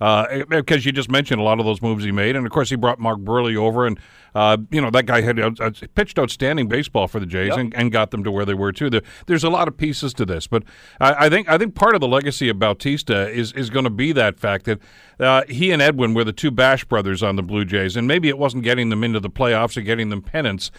uh, 0.00 0.44
because 0.48 0.86
you 0.86 0.92
just 0.92 1.10
mentioned 1.10 1.40
a 1.40 1.44
lot 1.44 1.60
of 1.60 1.66
those 1.66 1.82
moves 1.82 2.04
he 2.04 2.12
made, 2.12 2.36
and 2.36 2.46
of 2.46 2.52
course 2.52 2.70
he 2.70 2.76
brought 2.76 2.98
Mark 2.98 3.18
Buehrle 3.18 3.56
over, 3.56 3.86
and 3.86 3.98
uh, 4.34 4.56
you 4.70 4.80
know 4.80 4.90
that 4.90 5.06
guy 5.06 5.20
had 5.20 5.38
uh, 5.38 5.50
pitched 5.94 6.18
outstanding 6.18 6.68
baseball 6.68 7.06
for 7.06 7.20
the 7.20 7.26
Jays 7.26 7.48
yep. 7.48 7.58
and, 7.58 7.74
and, 7.74 7.92
got 7.92 8.10
them 8.10 8.24
to 8.24 8.30
where 8.30 8.44
they 8.44 8.54
were 8.54 8.72
too. 8.72 8.88
There, 8.88 9.02
there's 9.26 9.44
a 9.44 9.50
lot 9.50 9.68
of 9.68 9.76
pieces 9.76 10.14
to 10.14 10.24
this, 10.24 10.46
but 10.46 10.62
I, 11.00 11.26
I, 11.26 11.28
think 11.28 11.48
I 11.48 11.58
think 11.58 11.74
part 11.74 11.94
of 11.94 12.00
the 12.00 12.08
legacy 12.08 12.48
of 12.48 12.58
Bautista 12.58 13.28
is 13.28 13.52
is 13.52 13.70
going 13.70 13.84
to 13.84 13.90
be 13.90 14.12
that 14.12 14.38
fact 14.38 14.64
that 14.66 14.78
uh, 15.18 15.42
he 15.48 15.70
and 15.70 15.82
Edwin 15.82 16.14
were 16.14 16.24
the 16.24 16.32
two 16.32 16.50
Bash 16.50 16.84
brothers 16.84 17.22
on 17.22 17.36
the 17.36 17.42
Blue 17.42 17.64
Jays, 17.64 17.96
and 17.96 18.06
maybe 18.06 18.28
it 18.28 18.38
wasn't 18.38 18.64
getting 18.64 18.88
them 18.88 19.04
into 19.04 19.20
the 19.20 19.30
playoffs 19.30 19.76
or 19.76 19.82
getting 19.82 20.08
them 20.08 20.22
pennants. 20.22 20.70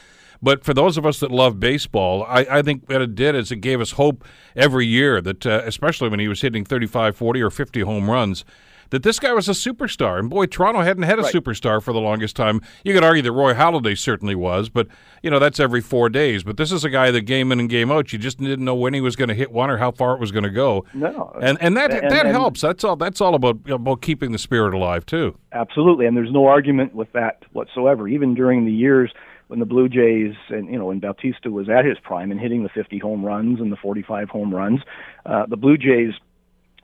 But 0.41 0.63
for 0.63 0.73
those 0.73 0.97
of 0.97 1.05
us 1.05 1.19
that 1.19 1.29
love 1.29 1.59
baseball, 1.59 2.23
I, 2.23 2.47
I, 2.49 2.61
think 2.63 2.89
what 2.89 3.01
it 3.01 3.13
did 3.13 3.35
is 3.35 3.51
it 3.51 3.57
gave 3.57 3.79
us 3.79 3.91
hope 3.91 4.25
every 4.55 4.87
year 4.87 5.21
that, 5.21 5.45
uh, 5.45 5.61
especially 5.65 6.09
when 6.09 6.19
he 6.19 6.27
was 6.27 6.41
hitting 6.41 6.65
35, 6.65 7.15
40, 7.15 7.41
or 7.41 7.51
50 7.51 7.81
home 7.81 8.09
runs, 8.09 8.43
that 8.91 9.03
this 9.03 9.19
guy 9.19 9.33
was 9.33 9.49
a 9.49 9.53
superstar. 9.53 10.19
And 10.19 10.29
boy, 10.29 10.45
Toronto 10.45 10.81
hadn't 10.81 11.03
had 11.03 11.17
a 11.17 11.23
right. 11.23 11.33
superstar 11.33 11.81
for 11.81 11.91
the 11.91 11.99
longest 11.99 12.35
time. 12.35 12.61
You 12.83 12.93
could 12.93 13.03
argue 13.03 13.23
that 13.23 13.31
Roy 13.31 13.53
Halladay 13.53 13.97
certainly 13.97 14.35
was, 14.35 14.69
but 14.69 14.87
you 15.23 15.31
know 15.31 15.39
that's 15.39 15.59
every 15.59 15.81
four 15.81 16.09
days. 16.09 16.43
But 16.43 16.57
this 16.57 16.71
is 16.71 16.83
a 16.83 16.89
guy 16.89 17.11
that 17.11 17.21
game 17.21 17.51
in 17.51 17.59
and 17.59 17.69
game 17.69 17.91
out, 17.91 18.13
you 18.13 18.19
just 18.19 18.37
didn't 18.37 18.63
know 18.63 18.75
when 18.75 18.93
he 18.93 19.01
was 19.01 19.15
going 19.15 19.29
to 19.29 19.35
hit 19.35 19.51
one 19.51 19.69
or 19.69 19.77
how 19.77 19.91
far 19.91 20.13
it 20.13 20.19
was 20.19 20.31
going 20.31 20.43
to 20.43 20.49
go. 20.49 20.85
No, 20.93 21.35
and 21.41 21.57
and 21.61 21.75
that 21.77 21.91
and, 21.91 22.11
that 22.11 22.25
and, 22.25 22.35
helps. 22.35 22.61
That's 22.61 22.83
all. 22.83 22.95
That's 22.95 23.21
all 23.21 23.35
about 23.35 23.69
about 23.69 24.01
keeping 24.01 24.31
the 24.31 24.39
spirit 24.39 24.73
alive 24.73 25.05
too. 25.05 25.37
Absolutely, 25.53 26.05
and 26.05 26.15
there's 26.15 26.31
no 26.31 26.45
argument 26.45 26.93
with 26.93 27.11
that 27.13 27.43
whatsoever. 27.53 28.07
Even 28.07 28.35
during 28.35 28.65
the 28.65 28.71
years 28.71 29.11
when 29.47 29.59
the 29.59 29.65
Blue 29.65 29.89
Jays 29.89 30.33
and 30.49 30.69
you 30.69 30.77
know 30.77 30.85
when 30.85 30.99
Bautista 30.99 31.51
was 31.51 31.69
at 31.69 31.85
his 31.85 31.97
prime 32.03 32.31
and 32.31 32.39
hitting 32.39 32.63
the 32.63 32.69
50 32.69 32.99
home 32.99 33.25
runs 33.25 33.59
and 33.59 33.71
the 33.71 33.77
45 33.77 34.29
home 34.29 34.53
runs, 34.53 34.81
uh, 35.25 35.45
the 35.45 35.57
Blue 35.57 35.77
Jays 35.77 36.13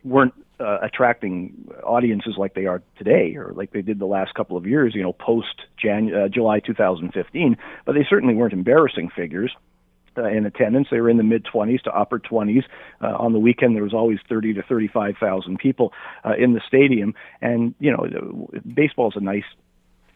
weren't 0.08 0.34
uh, 0.60 0.80
attracting 0.82 1.70
audiences 1.84 2.36
like 2.38 2.54
they 2.56 2.66
are 2.66 2.82
today, 2.98 3.36
or 3.36 3.54
like 3.56 3.72
they 3.72 3.82
did 3.82 4.00
the 4.00 4.06
last 4.06 4.34
couple 4.34 4.58
of 4.58 4.66
years, 4.66 4.96
you 4.96 5.04
know, 5.04 5.14
post 5.14 5.62
uh, 5.86 6.28
July 6.28 6.60
2015. 6.60 7.58
But 7.86 7.94
they 7.94 8.06
certainly 8.10 8.34
weren't 8.34 8.54
embarrassing 8.54 9.10
figures. 9.16 9.52
Uh, 10.18 10.24
in 10.24 10.48
attendance, 10.48 10.88
they 10.90 11.00
were 11.00 11.12
in 11.12 11.18
the 11.18 11.24
mid 11.24 11.46
20s 11.46 11.82
to 11.84 11.92
upper 11.92 12.20
20s. 12.20 12.64
Uh, 13.02 13.16
on 13.18 13.34
the 13.34 13.40
weekend, 13.40 13.76
there 13.76 13.84
was 13.84 13.94
always 13.94 14.18
30 14.28 14.56
to 14.56 14.64
35,000 14.64 15.60
people 15.60 15.94
uh, 16.26 16.34
in 16.38 16.54
the 16.54 16.62
stadium. 16.68 17.14
And 17.42 17.76
you 17.80 17.92
know, 17.92 18.50
baseball 18.74 19.10
is 19.10 19.16
a 19.16 19.20
nice 19.20 19.44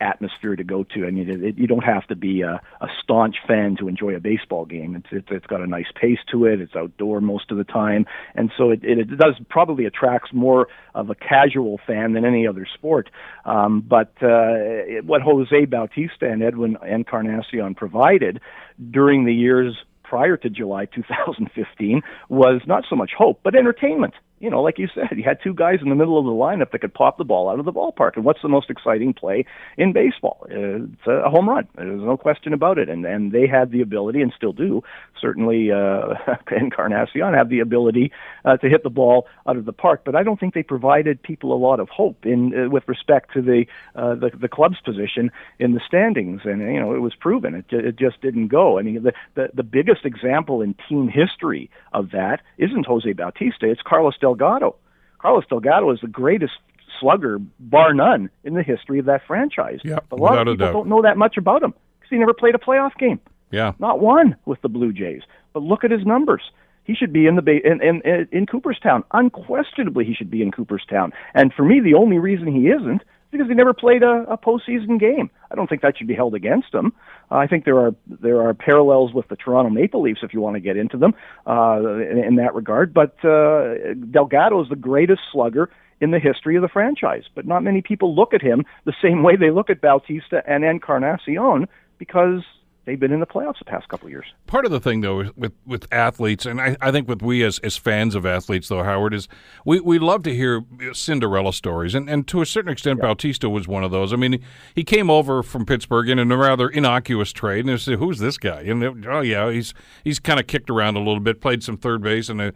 atmosphere 0.01 0.55
to 0.55 0.63
go 0.63 0.83
to. 0.83 1.05
I 1.05 1.11
mean, 1.11 1.29
it, 1.29 1.43
it, 1.43 1.57
you 1.57 1.67
don't 1.67 1.83
have 1.83 2.07
to 2.07 2.15
be 2.15 2.41
a, 2.41 2.61
a 2.81 2.87
staunch 3.01 3.37
fan 3.47 3.77
to 3.79 3.87
enjoy 3.87 4.15
a 4.15 4.19
baseball 4.19 4.65
game. 4.65 4.95
It's, 4.95 5.07
it's 5.11 5.27
it's 5.31 5.45
got 5.45 5.61
a 5.61 5.67
nice 5.67 5.91
pace 5.99 6.19
to 6.31 6.45
it. 6.45 6.59
It's 6.59 6.75
outdoor 6.75 7.21
most 7.21 7.51
of 7.51 7.57
the 7.57 7.63
time, 7.63 8.05
and 8.35 8.51
so 8.57 8.71
it 8.71 8.83
it, 8.83 8.99
it 8.99 9.17
does 9.17 9.35
probably 9.49 9.85
attracts 9.85 10.33
more 10.33 10.67
of 10.95 11.09
a 11.09 11.15
casual 11.15 11.79
fan 11.85 12.13
than 12.13 12.25
any 12.25 12.47
other 12.47 12.67
sport. 12.73 13.09
Um, 13.45 13.81
but 13.81 14.13
uh, 14.21 14.57
it, 14.97 15.05
what 15.05 15.21
Jose 15.21 15.65
Bautista 15.65 16.29
and 16.29 16.43
Edwin 16.43 16.77
Encarnacion 16.85 17.75
provided 17.75 18.41
during 18.89 19.25
the 19.25 19.33
years 19.33 19.75
prior 20.03 20.35
to 20.35 20.49
July 20.49 20.85
2015 20.85 22.01
was 22.27 22.61
not 22.67 22.83
so 22.89 22.95
much 22.95 23.11
hope, 23.17 23.39
but 23.43 23.55
entertainment 23.55 24.13
you 24.41 24.49
know, 24.49 24.61
like 24.61 24.79
you 24.79 24.87
said, 24.93 25.09
you 25.15 25.23
had 25.23 25.37
two 25.43 25.53
guys 25.53 25.79
in 25.81 25.89
the 25.89 25.95
middle 25.95 26.17
of 26.17 26.25
the 26.25 26.31
lineup 26.31 26.71
that 26.71 26.81
could 26.81 26.93
pop 26.93 27.17
the 27.17 27.23
ball 27.23 27.49
out 27.49 27.59
of 27.59 27.65
the 27.65 27.71
ballpark. 27.71 28.15
And 28.15 28.25
what's 28.25 28.41
the 28.41 28.49
most 28.49 28.69
exciting 28.69 29.13
play 29.13 29.45
in 29.77 29.93
baseball? 29.93 30.45
It's 30.49 31.07
a 31.07 31.29
home 31.29 31.47
run. 31.47 31.67
There's 31.75 32.01
no 32.01 32.17
question 32.17 32.53
about 32.53 32.77
it. 32.77 32.89
And 32.89 33.05
and 33.05 33.31
they 33.31 33.47
had 33.47 33.71
the 33.71 33.81
ability, 33.81 34.21
and 34.21 34.33
still 34.35 34.53
do, 34.53 34.83
certainly 35.19 35.71
uh, 35.71 36.15
Encarnacion 36.51 37.33
have 37.33 37.49
the 37.49 37.59
ability 37.59 38.11
uh, 38.43 38.57
to 38.57 38.67
hit 38.67 38.83
the 38.83 38.89
ball 38.89 39.27
out 39.47 39.57
of 39.57 39.65
the 39.65 39.73
park. 39.73 40.01
But 40.03 40.15
I 40.15 40.23
don't 40.23 40.39
think 40.39 40.53
they 40.53 40.63
provided 40.63 41.21
people 41.21 41.53
a 41.53 41.59
lot 41.59 41.79
of 41.79 41.89
hope 41.89 42.25
in 42.25 42.53
uh, 42.53 42.69
with 42.69 42.87
respect 42.87 43.33
to 43.33 43.41
the, 43.41 43.65
uh, 43.95 44.15
the 44.15 44.31
the 44.33 44.49
club's 44.49 44.81
position 44.83 45.31
in 45.59 45.73
the 45.73 45.81
standings. 45.87 46.41
And 46.45 46.61
you 46.61 46.79
know, 46.79 46.95
it 46.95 46.99
was 46.99 47.13
proven. 47.15 47.53
It 47.53 47.65
it 47.69 47.95
just 47.97 48.21
didn't 48.21 48.47
go. 48.47 48.79
I 48.79 48.81
mean, 48.81 49.03
the 49.03 49.13
the, 49.35 49.49
the 49.53 49.63
biggest 49.63 50.05
example 50.05 50.61
in 50.61 50.75
team 50.89 51.07
history 51.07 51.69
of 51.93 52.11
that 52.11 52.41
isn't 52.57 52.85
Jose 52.87 53.11
Bautista. 53.13 53.69
It's 53.69 53.81
Carlos 53.85 54.17
Del 54.19 54.30
Delgado. 54.35 54.75
Carlos 55.19 55.43
Delgado 55.49 55.91
is 55.91 55.99
the 56.01 56.07
greatest 56.07 56.53
slugger, 56.99 57.39
bar 57.59 57.93
none, 57.93 58.29
in 58.43 58.53
the 58.53 58.63
history 58.63 58.99
of 58.99 59.05
that 59.05 59.21
franchise. 59.25 59.79
Yep, 59.83 60.11
a 60.11 60.15
lot 60.15 60.47
of 60.47 60.57
people 60.57 60.71
don't 60.73 60.87
know 60.87 61.01
that 61.01 61.17
much 61.17 61.37
about 61.37 61.63
him 61.63 61.73
because 61.99 62.09
he 62.09 62.17
never 62.17 62.33
played 62.33 62.55
a 62.55 62.59
playoff 62.59 62.95
game. 62.97 63.19
Yeah, 63.51 63.73
not 63.79 63.99
one 63.99 64.35
with 64.45 64.61
the 64.61 64.69
Blue 64.69 64.93
Jays. 64.93 65.21
But 65.53 65.63
look 65.63 65.83
at 65.83 65.91
his 65.91 66.05
numbers. 66.05 66.41
He 66.83 66.95
should 66.95 67.13
be 67.13 67.27
in 67.27 67.35
the 67.35 67.61
in, 67.63 67.81
in 67.81 68.01
in 68.01 68.27
in 68.31 68.45
Cooperstown. 68.45 69.03
Unquestionably, 69.11 70.05
he 70.05 70.13
should 70.13 70.31
be 70.31 70.41
in 70.41 70.51
Cooperstown. 70.51 71.11
And 71.33 71.53
for 71.53 71.63
me, 71.63 71.79
the 71.79 71.93
only 71.93 72.17
reason 72.17 72.47
he 72.47 72.69
isn't 72.69 73.03
because 73.31 73.47
he 73.47 73.53
never 73.53 73.73
played 73.73 74.03
a, 74.03 74.25
a 74.29 74.37
postseason 74.37 74.99
game. 74.99 75.29
I 75.49 75.55
don't 75.55 75.67
think 75.67 75.81
that 75.81 75.97
should 75.97 76.07
be 76.07 76.13
held 76.13 76.35
against 76.35 76.73
him. 76.73 76.93
Uh, 77.29 77.35
I 77.35 77.47
think 77.47 77.65
there 77.65 77.79
are 77.79 77.95
there 78.07 78.41
are 78.41 78.53
parallels 78.53 79.13
with 79.13 79.27
the 79.29 79.35
Toronto 79.35 79.69
Maple 79.69 80.01
Leafs 80.01 80.19
if 80.23 80.33
you 80.33 80.41
want 80.41 80.55
to 80.55 80.59
get 80.59 80.77
into 80.77 80.97
them 80.97 81.13
uh, 81.47 81.79
in, 81.79 82.23
in 82.23 82.35
that 82.35 82.53
regard. 82.53 82.93
But 82.93 83.15
uh, 83.23 83.93
Delgado 84.11 84.61
is 84.61 84.69
the 84.69 84.75
greatest 84.75 85.21
slugger 85.31 85.69
in 85.99 86.11
the 86.11 86.19
history 86.19 86.55
of 86.55 86.61
the 86.61 86.67
franchise. 86.67 87.23
But 87.33 87.45
not 87.45 87.63
many 87.63 87.81
people 87.81 88.15
look 88.15 88.33
at 88.33 88.41
him 88.41 88.65
the 88.85 88.93
same 89.01 89.23
way 89.23 89.35
they 89.35 89.51
look 89.51 89.69
at 89.69 89.81
Bautista 89.81 90.41
and 90.47 90.63
Encarnacion 90.63 91.67
because 91.97 92.41
they've 92.85 92.99
been 92.99 93.11
in 93.11 93.19
the 93.19 93.25
playoffs 93.25 93.59
the 93.59 93.65
past 93.65 93.87
couple 93.87 94.07
of 94.07 94.11
years. 94.11 94.25
Part 94.47 94.65
of 94.65 94.71
the 94.71 94.79
thing, 94.79 95.01
though, 95.01 95.31
with 95.35 95.53
with 95.65 95.91
athletes, 95.91 96.45
and 96.45 96.59
I, 96.59 96.75
I 96.81 96.91
think 96.91 97.07
with 97.07 97.21
we 97.21 97.43
as, 97.43 97.59
as 97.59 97.77
fans 97.77 98.15
of 98.15 98.25
athletes, 98.25 98.67
though, 98.67 98.83
Howard, 98.83 99.13
is 99.13 99.27
we, 99.65 99.79
we 99.79 99.99
love 99.99 100.23
to 100.23 100.35
hear 100.35 100.63
Cinderella 100.93 101.53
stories, 101.53 101.95
and, 101.95 102.09
and 102.09 102.27
to 102.27 102.41
a 102.41 102.45
certain 102.45 102.71
extent, 102.71 102.99
yeah. 103.01 103.07
Bautista 103.07 103.49
was 103.49 103.67
one 103.67 103.83
of 103.83 103.91
those. 103.91 104.13
I 104.13 104.15
mean, 104.15 104.43
he 104.75 104.83
came 104.83 105.09
over 105.09 105.43
from 105.43 105.65
Pittsburgh 105.65 106.09
in 106.09 106.19
a 106.19 106.37
rather 106.37 106.69
innocuous 106.69 107.31
trade, 107.31 107.61
and 107.61 107.69
they 107.69 107.77
said, 107.77 107.99
"Who's 107.99 108.19
this 108.19 108.37
guy?" 108.37 108.61
And 108.61 109.05
oh 109.07 109.21
yeah, 109.21 109.51
he's 109.51 109.73
he's 110.03 110.19
kind 110.19 110.39
of 110.39 110.47
kicked 110.47 110.69
around 110.69 110.95
a 110.95 110.99
little 110.99 111.19
bit, 111.19 111.41
played 111.41 111.63
some 111.63 111.77
third 111.77 112.01
base, 112.01 112.29
and. 112.29 112.41
Uh, 112.41 112.51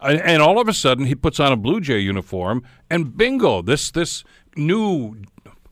a, 0.00 0.26
and 0.26 0.42
all 0.42 0.60
of 0.60 0.68
a 0.68 0.74
sudden, 0.74 1.06
he 1.06 1.14
puts 1.14 1.38
on 1.40 1.52
a 1.52 1.56
Blue 1.56 1.80
Jay 1.80 2.00
uniform, 2.00 2.62
and 2.90 3.16
bingo! 3.16 3.62
This 3.62 3.90
this 3.90 4.24
new 4.56 5.16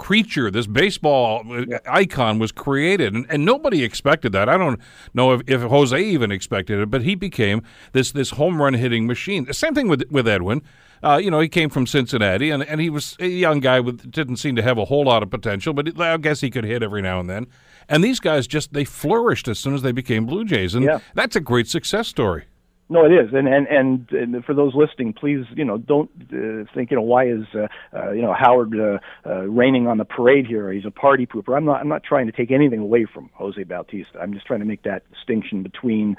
creature, 0.02 0.50
this 0.50 0.66
baseball 0.66 1.44
yeah. 1.47 1.78
icon 1.88 2.40
was 2.40 2.50
created, 2.50 3.14
and, 3.14 3.25
and, 3.30 3.44
nobody 3.44 3.85
expected 3.85 4.32
that. 4.32 4.49
I 4.49 4.59
don't 4.59 4.80
know 5.14 5.35
if, 5.35 5.42
if, 5.47 5.62
Jose 5.62 5.97
even 5.97 6.32
expected 6.32 6.80
it, 6.80 6.90
but 6.90 7.02
he 7.02 7.14
became 7.14 7.62
this 7.92 8.11
this 8.11 8.30
home 8.30 8.61
run 8.61 8.75
hitting 8.75 9.06
machine. 9.06 9.44
The 9.44 9.54
same 9.54 9.76
thing 9.76 9.87
with 9.87 10.02
with 10.11 10.26
Edwin. 10.26 10.62
Uh, 11.04 11.21
you 11.23 11.30
know, 11.30 11.38
he 11.38 11.49
came 11.49 11.68
from 11.71 11.87
Cincinnati, 11.87 12.50
and, 12.50 12.64
and 12.64 12.80
he 12.80 12.90
was 12.90 13.16
a 13.21 13.28
young 13.28 13.61
guy 13.61 13.78
with 13.78 14.11
didn't 14.11 14.38
seem 14.38 14.56
to 14.56 14.62
have 14.62 14.76
a 14.76 14.87
whole 14.87 15.04
lot 15.04 15.23
of 15.23 15.30
potential, 15.30 15.73
but 15.73 16.00
I 16.00 16.16
guess 16.16 16.40
he 16.40 16.50
could 16.50 16.64
hit 16.64 16.82
every 16.82 17.00
now 17.00 17.21
and 17.21 17.30
then. 17.30 17.47
And 17.88 18.02
these 18.02 18.18
guys 18.18 18.49
just 18.49 18.73
they 18.73 18.85
flourished 18.85 19.47
as 19.47 19.61
soon 19.61 19.75
as 19.75 19.82
they 19.82 19.92
became 19.92 20.26
Blue 20.26 20.44
Jays, 20.44 20.75
and 20.75 20.85
yeah. 20.85 20.99
that's 21.14 21.37
a 21.37 21.40
great 21.40 21.68
success 21.68 22.09
story. 22.09 22.47
No, 22.89 23.07
it 23.07 23.12
is, 23.12 23.33
and 23.33 23.49
and 23.49 23.67
and, 23.69 24.11
and 24.11 24.45
for 24.45 24.55
those 24.55 24.75
listening, 24.75 25.15
please, 25.15 25.47
you 25.55 25.65
know, 25.65 25.79
don't 25.79 26.11
uh, 26.31 26.71
think, 26.75 26.91
you 26.91 26.97
know, 26.97 27.03
why 27.03 27.27
is 27.27 27.45
uh, 27.55 27.67
uh, 27.97 28.11
you 28.11 28.21
know 28.21 28.35
Howard 28.39 28.75
uh, 28.79 28.99
uh, 29.27 29.43
raining 29.45 29.87
on 29.87 29.97
the 29.97 30.05
parade 30.05 30.47
here? 30.47 30.71
He's 30.71 30.85
a 30.85 30.91
party 30.91 31.25
pooper. 31.25 31.57
I'm 31.57 31.65
not. 31.65 31.81
I'm 31.81 31.89
not 31.89 32.03
trying 32.03 32.27
to 32.27 32.33
take 32.33 32.51
anything 32.51 32.81
away 32.81 33.07
from 33.07 33.31
Jose 33.35 33.62
Bautista. 33.62 34.19
I'm 34.21 34.35
just 34.35 34.47
trying 34.47 34.61
to 34.61 34.67
make 34.67 34.83
that 34.83 35.11
distinction 35.11 35.62
between 35.62 36.17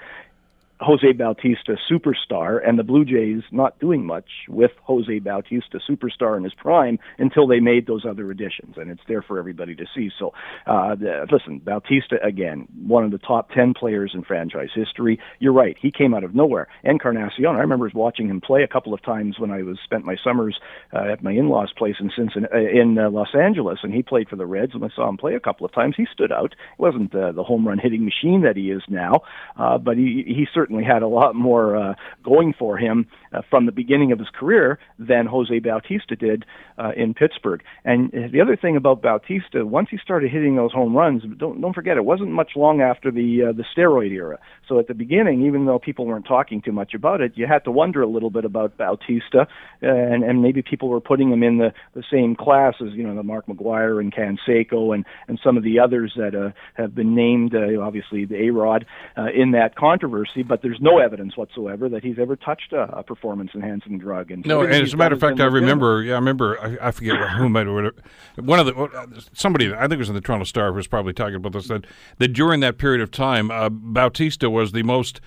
Jose 0.84 1.12
Bautista 1.14 1.78
superstar 1.90 2.60
and 2.68 2.78
the 2.78 2.84
Blue 2.84 3.06
Jays 3.06 3.44
not 3.52 3.80
doing 3.80 4.06
much 4.06 4.30
with 4.50 4.72
Jose 4.84 5.20
Bautista 5.20 5.80
superstar 5.90 6.38
in 6.38 6.44
his 6.44 6.54
prime 6.54 7.00
until 7.18 7.48
they 7.48 7.60
made 7.60 7.88
those 7.88 8.06
other 8.06 8.30
additions, 8.32 8.76
and 8.78 8.92
it's 8.92 9.02
there 9.08 9.22
for 9.22 9.40
everybody 9.40 9.76
to 9.76 9.86
see. 9.96 10.10
So, 10.20 10.34
uh, 10.68 10.96
the, 10.96 11.26
listen, 11.32 11.60
Bautista 11.60 12.18
again, 12.24 12.68
one 12.86 13.04
of 13.04 13.12
the 13.12 13.18
top 13.18 13.52
ten 13.52 13.74
players 13.74 14.12
in 14.14 14.24
franchise 14.24 14.70
history. 14.76 15.20
You're 15.40 15.54
right, 15.54 15.78
he 15.82 15.92
came 15.92 16.14
out 16.14 16.24
of 16.24 16.36
nowhere. 16.36 16.68
Encarnacion, 16.84 17.46
I 17.46 17.60
remember 17.60 17.90
watching 17.94 18.28
him 18.30 18.42
play 18.42 18.64
a 18.64 18.68
couple 18.68 18.94
of 18.94 19.02
times 19.04 19.40
when 19.40 19.52
I 19.52 19.64
was 19.64 19.78
spent 19.84 20.06
my 20.06 20.18
summers 20.24 20.60
uh, 20.94 21.12
at 21.12 21.24
my 21.24 21.32
in-laws' 21.32 21.74
place 21.78 21.96
in 22.00 22.12
Cincinnati, 22.16 22.54
uh, 22.54 22.82
in 22.82 22.98
uh, 22.98 23.10
Los 23.10 23.34
Angeles, 23.34 23.80
and 23.84 23.94
he 23.94 24.04
played 24.04 24.28
for 24.30 24.36
the 24.36 24.46
Reds. 24.46 24.74
And 24.74 24.84
I 24.84 24.90
saw 24.96 25.08
him 25.08 25.18
play 25.18 25.36
a 25.36 25.40
couple 25.40 25.66
of 25.66 25.72
times. 25.72 25.96
He 25.96 26.08
stood 26.12 26.32
out. 26.32 26.56
He 26.78 26.82
wasn't 26.82 27.14
uh, 27.16 27.32
the 27.32 27.44
home 27.44 27.68
run 27.68 27.80
hitting 27.80 28.04
machine 28.04 28.42
that 28.42 28.58
he 28.58 28.72
is 28.72 28.84
now, 28.90 29.22
uh, 29.58 29.78
but 29.78 29.98
he 29.98 30.24
he 30.26 30.48
certainly 30.54 30.73
certainly 30.74 30.92
had 30.92 31.04
a 31.04 31.08
lot 31.08 31.36
more 31.36 31.76
uh, 31.76 31.94
going 32.24 32.54
for 32.58 32.78
him 32.78 33.06
uh, 33.32 33.42
from 33.50 33.66
the 33.66 33.72
beginning 33.72 34.12
of 34.12 34.20
his 34.20 34.30
career 34.30 34.80
than 34.98 35.26
Jose 35.26 35.60
Bautista 35.60 36.16
did 36.16 36.46
uh, 36.78 36.92
in 36.96 37.14
Pittsburgh. 37.14 37.62
And 37.86 38.12
the 38.12 38.42
other 38.42 38.56
thing 38.56 38.76
about 38.76 39.02
Bautista, 39.02 39.66
once 39.66 39.90
he 39.92 39.98
started 39.98 40.32
hitting 40.32 40.56
those 40.56 40.72
home 40.72 40.96
runs, 40.96 41.24
don't 41.38 41.62
don't 41.62 41.74
forget 41.74 41.98
it 41.98 42.06
wasn't 42.06 42.32
much 42.32 42.52
long 42.56 42.82
after 42.82 43.12
the 43.12 43.50
uh, 43.50 43.52
the 43.52 43.64
steroid 43.76 44.12
era. 44.12 44.40
So 44.68 44.80
at 44.80 44.88
the 44.88 44.94
beginning, 44.94 45.46
even 45.46 45.66
though 45.66 45.80
people 45.80 46.06
weren't 46.06 46.26
talking 46.26 46.62
too 46.62 46.72
much 46.72 46.94
about 46.94 47.22
it, 47.22 47.34
you 47.36 47.46
had 47.48 47.64
to 47.66 47.72
wonder 47.72 48.02
a 48.02 48.08
little 48.08 48.30
bit 48.30 48.46
about 48.46 48.78
Bautista, 48.78 49.48
and 49.82 50.24
and 50.24 50.42
maybe 50.42 50.62
people 50.62 50.90
were 50.90 51.02
putting 51.02 51.32
him 51.32 51.44
in 51.44 51.58
the 51.58 51.74
the 51.94 52.04
same 52.12 52.36
class 52.36 52.76
as 52.82 52.94
you 52.94 53.04
know 53.04 53.16
the 53.16 53.24
Mark 53.24 53.46
McGwire 53.48 54.00
and 54.00 54.14
Canseco 54.14 54.96
and 54.96 55.06
and 55.28 55.40
some 55.44 55.58
of 55.58 55.64
the 55.64 55.80
others 55.80 56.14
that 56.16 56.34
uh, 56.34 56.52
have 56.76 56.96
been 56.96 57.14
named, 57.14 57.54
uh, 57.56 57.80
obviously 57.82 58.26
the 58.26 58.48
A 58.48 58.50
Rod, 58.52 58.86
uh, 59.18 59.28
in 59.36 59.52
that 59.52 59.76
controversy. 59.76 60.44
But 60.44 60.53
there's 60.62 60.80
no 60.80 61.00
evidence 61.00 61.36
whatsoever 61.36 61.90
that 61.90 62.04
he's 62.04 62.20
ever 62.20 62.36
touched 62.36 62.74
a, 62.74 62.84
a 62.98 63.04
performance 63.04 63.52
enhancing 63.54 63.98
drug. 63.98 64.32
And 64.32 64.46
no, 64.46 64.62
and 64.62 64.74
as 64.74 64.94
a 64.94 64.98
matter 64.98 65.16
of 65.16 65.22
fact, 65.22 65.40
I 65.40 65.46
remember. 65.46 66.04
Yeah, 66.04 66.14
I 66.14 66.18
remember. 66.18 66.60
I, 66.60 66.88
I 66.88 66.92
forget 66.92 67.18
who 67.18 67.50
might 67.50 67.68
have. 67.68 67.94
One 68.36 68.60
of 68.60 68.66
the 68.66 69.30
somebody 69.34 69.74
I 69.74 69.82
think 69.82 69.94
it 69.94 69.98
was 69.98 70.10
in 70.10 70.16
the 70.16 70.22
Toronto 70.22 70.46
Star 70.46 70.70
who 70.70 70.76
was 70.76 70.88
probably 70.88 71.14
talking 71.14 71.36
about 71.36 71.54
this 71.54 71.68
that 71.68 71.86
that 72.18 72.30
during 72.30 72.60
that 72.60 72.78
period 72.78 73.02
of 73.02 73.12
time, 73.12 73.52
uh, 73.52 73.70
Bautista 73.70 74.50
was 74.50 74.72
the 74.72 74.84
most 74.84 75.22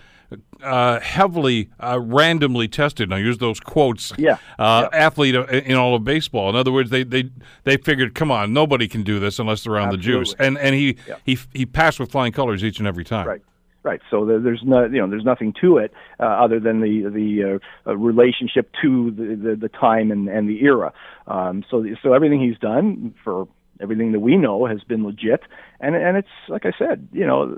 uh, 0.63 1.01
heavily 1.01 1.71
uh, 1.81 2.01
randomly 2.01 2.69
tested. 2.69 3.05
And 3.05 3.15
I 3.15 3.19
use 3.19 3.39
those 3.39 3.61
quotes. 3.61 4.13
Yeah. 4.19 4.39
Uh, 4.59 4.89
yeah. 4.93 4.99
Athlete 4.99 5.35
in 5.35 5.77
all 5.77 5.95
of 5.95 6.05
baseball. 6.05 6.51
In 6.51 6.57
other 6.57 6.73
words, 6.73 6.91
they 6.91 7.05
they 7.05 7.31
they 7.65 7.77
figured, 7.77 8.15
come 8.15 8.31
on, 8.31 8.53
nobody 8.53 8.89
can 8.89 9.03
do 9.03 9.19
this 9.19 9.39
unless 9.39 9.65
they're 9.65 9.79
on 9.79 9.89
Absolutely. 9.89 10.13
the 10.13 10.19
juice. 10.19 10.35
And 10.39 10.59
and 10.59 10.75
he 10.75 10.97
yeah. 11.07 11.17
he 11.25 11.39
he 11.53 11.67
passed 11.67 12.01
with 12.01 12.11
flying 12.11 12.33
colors 12.33 12.65
each 12.65 12.79
and 12.79 12.89
every 12.89 13.05
time. 13.05 13.27
Right. 13.27 13.43
Right. 13.87 14.01
So 14.11 14.25
there's 14.27 14.63
no, 14.65 14.87
you 14.87 15.01
know, 15.01 15.09
there's 15.09 15.25
nothing 15.25 15.55
to 15.61 15.79
it 15.79 15.93
uh, 16.19 16.25
other 16.25 16.59
than 16.59 16.81
the 16.81 17.09
the 17.09 17.61
uh, 17.87 17.97
relationship 17.97 18.73
to 18.83 19.13
the, 19.13 19.51
the, 19.51 19.55
the 19.55 19.69
time 19.69 20.11
and, 20.11 20.29
and 20.29 20.49
the 20.49 20.61
era. 20.65 20.93
Um, 21.29 21.65
so 21.71 21.87
so 22.03 22.13
everything 22.13 22.41
he's 22.41 22.59
done 22.59 23.15
for 23.23 23.47
everything 23.81 24.11
that 24.11 24.19
we 24.19 24.39
know 24.39 24.67
has 24.67 24.83
been 24.83 25.05
legit, 25.05 25.43
and 25.79 25.95
and 25.95 26.17
it's 26.17 26.27
like 26.49 26.67
I 26.67 26.73
said, 26.77 27.07
you 27.13 27.25
know, 27.25 27.57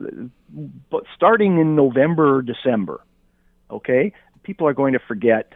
but 0.90 1.04
starting 1.16 1.58
in 1.58 1.74
November, 1.74 2.42
December, 2.42 3.00
okay, 3.70 4.12
people 4.42 4.66
are 4.66 4.74
going 4.74 4.92
to 4.92 5.00
forget 5.08 5.54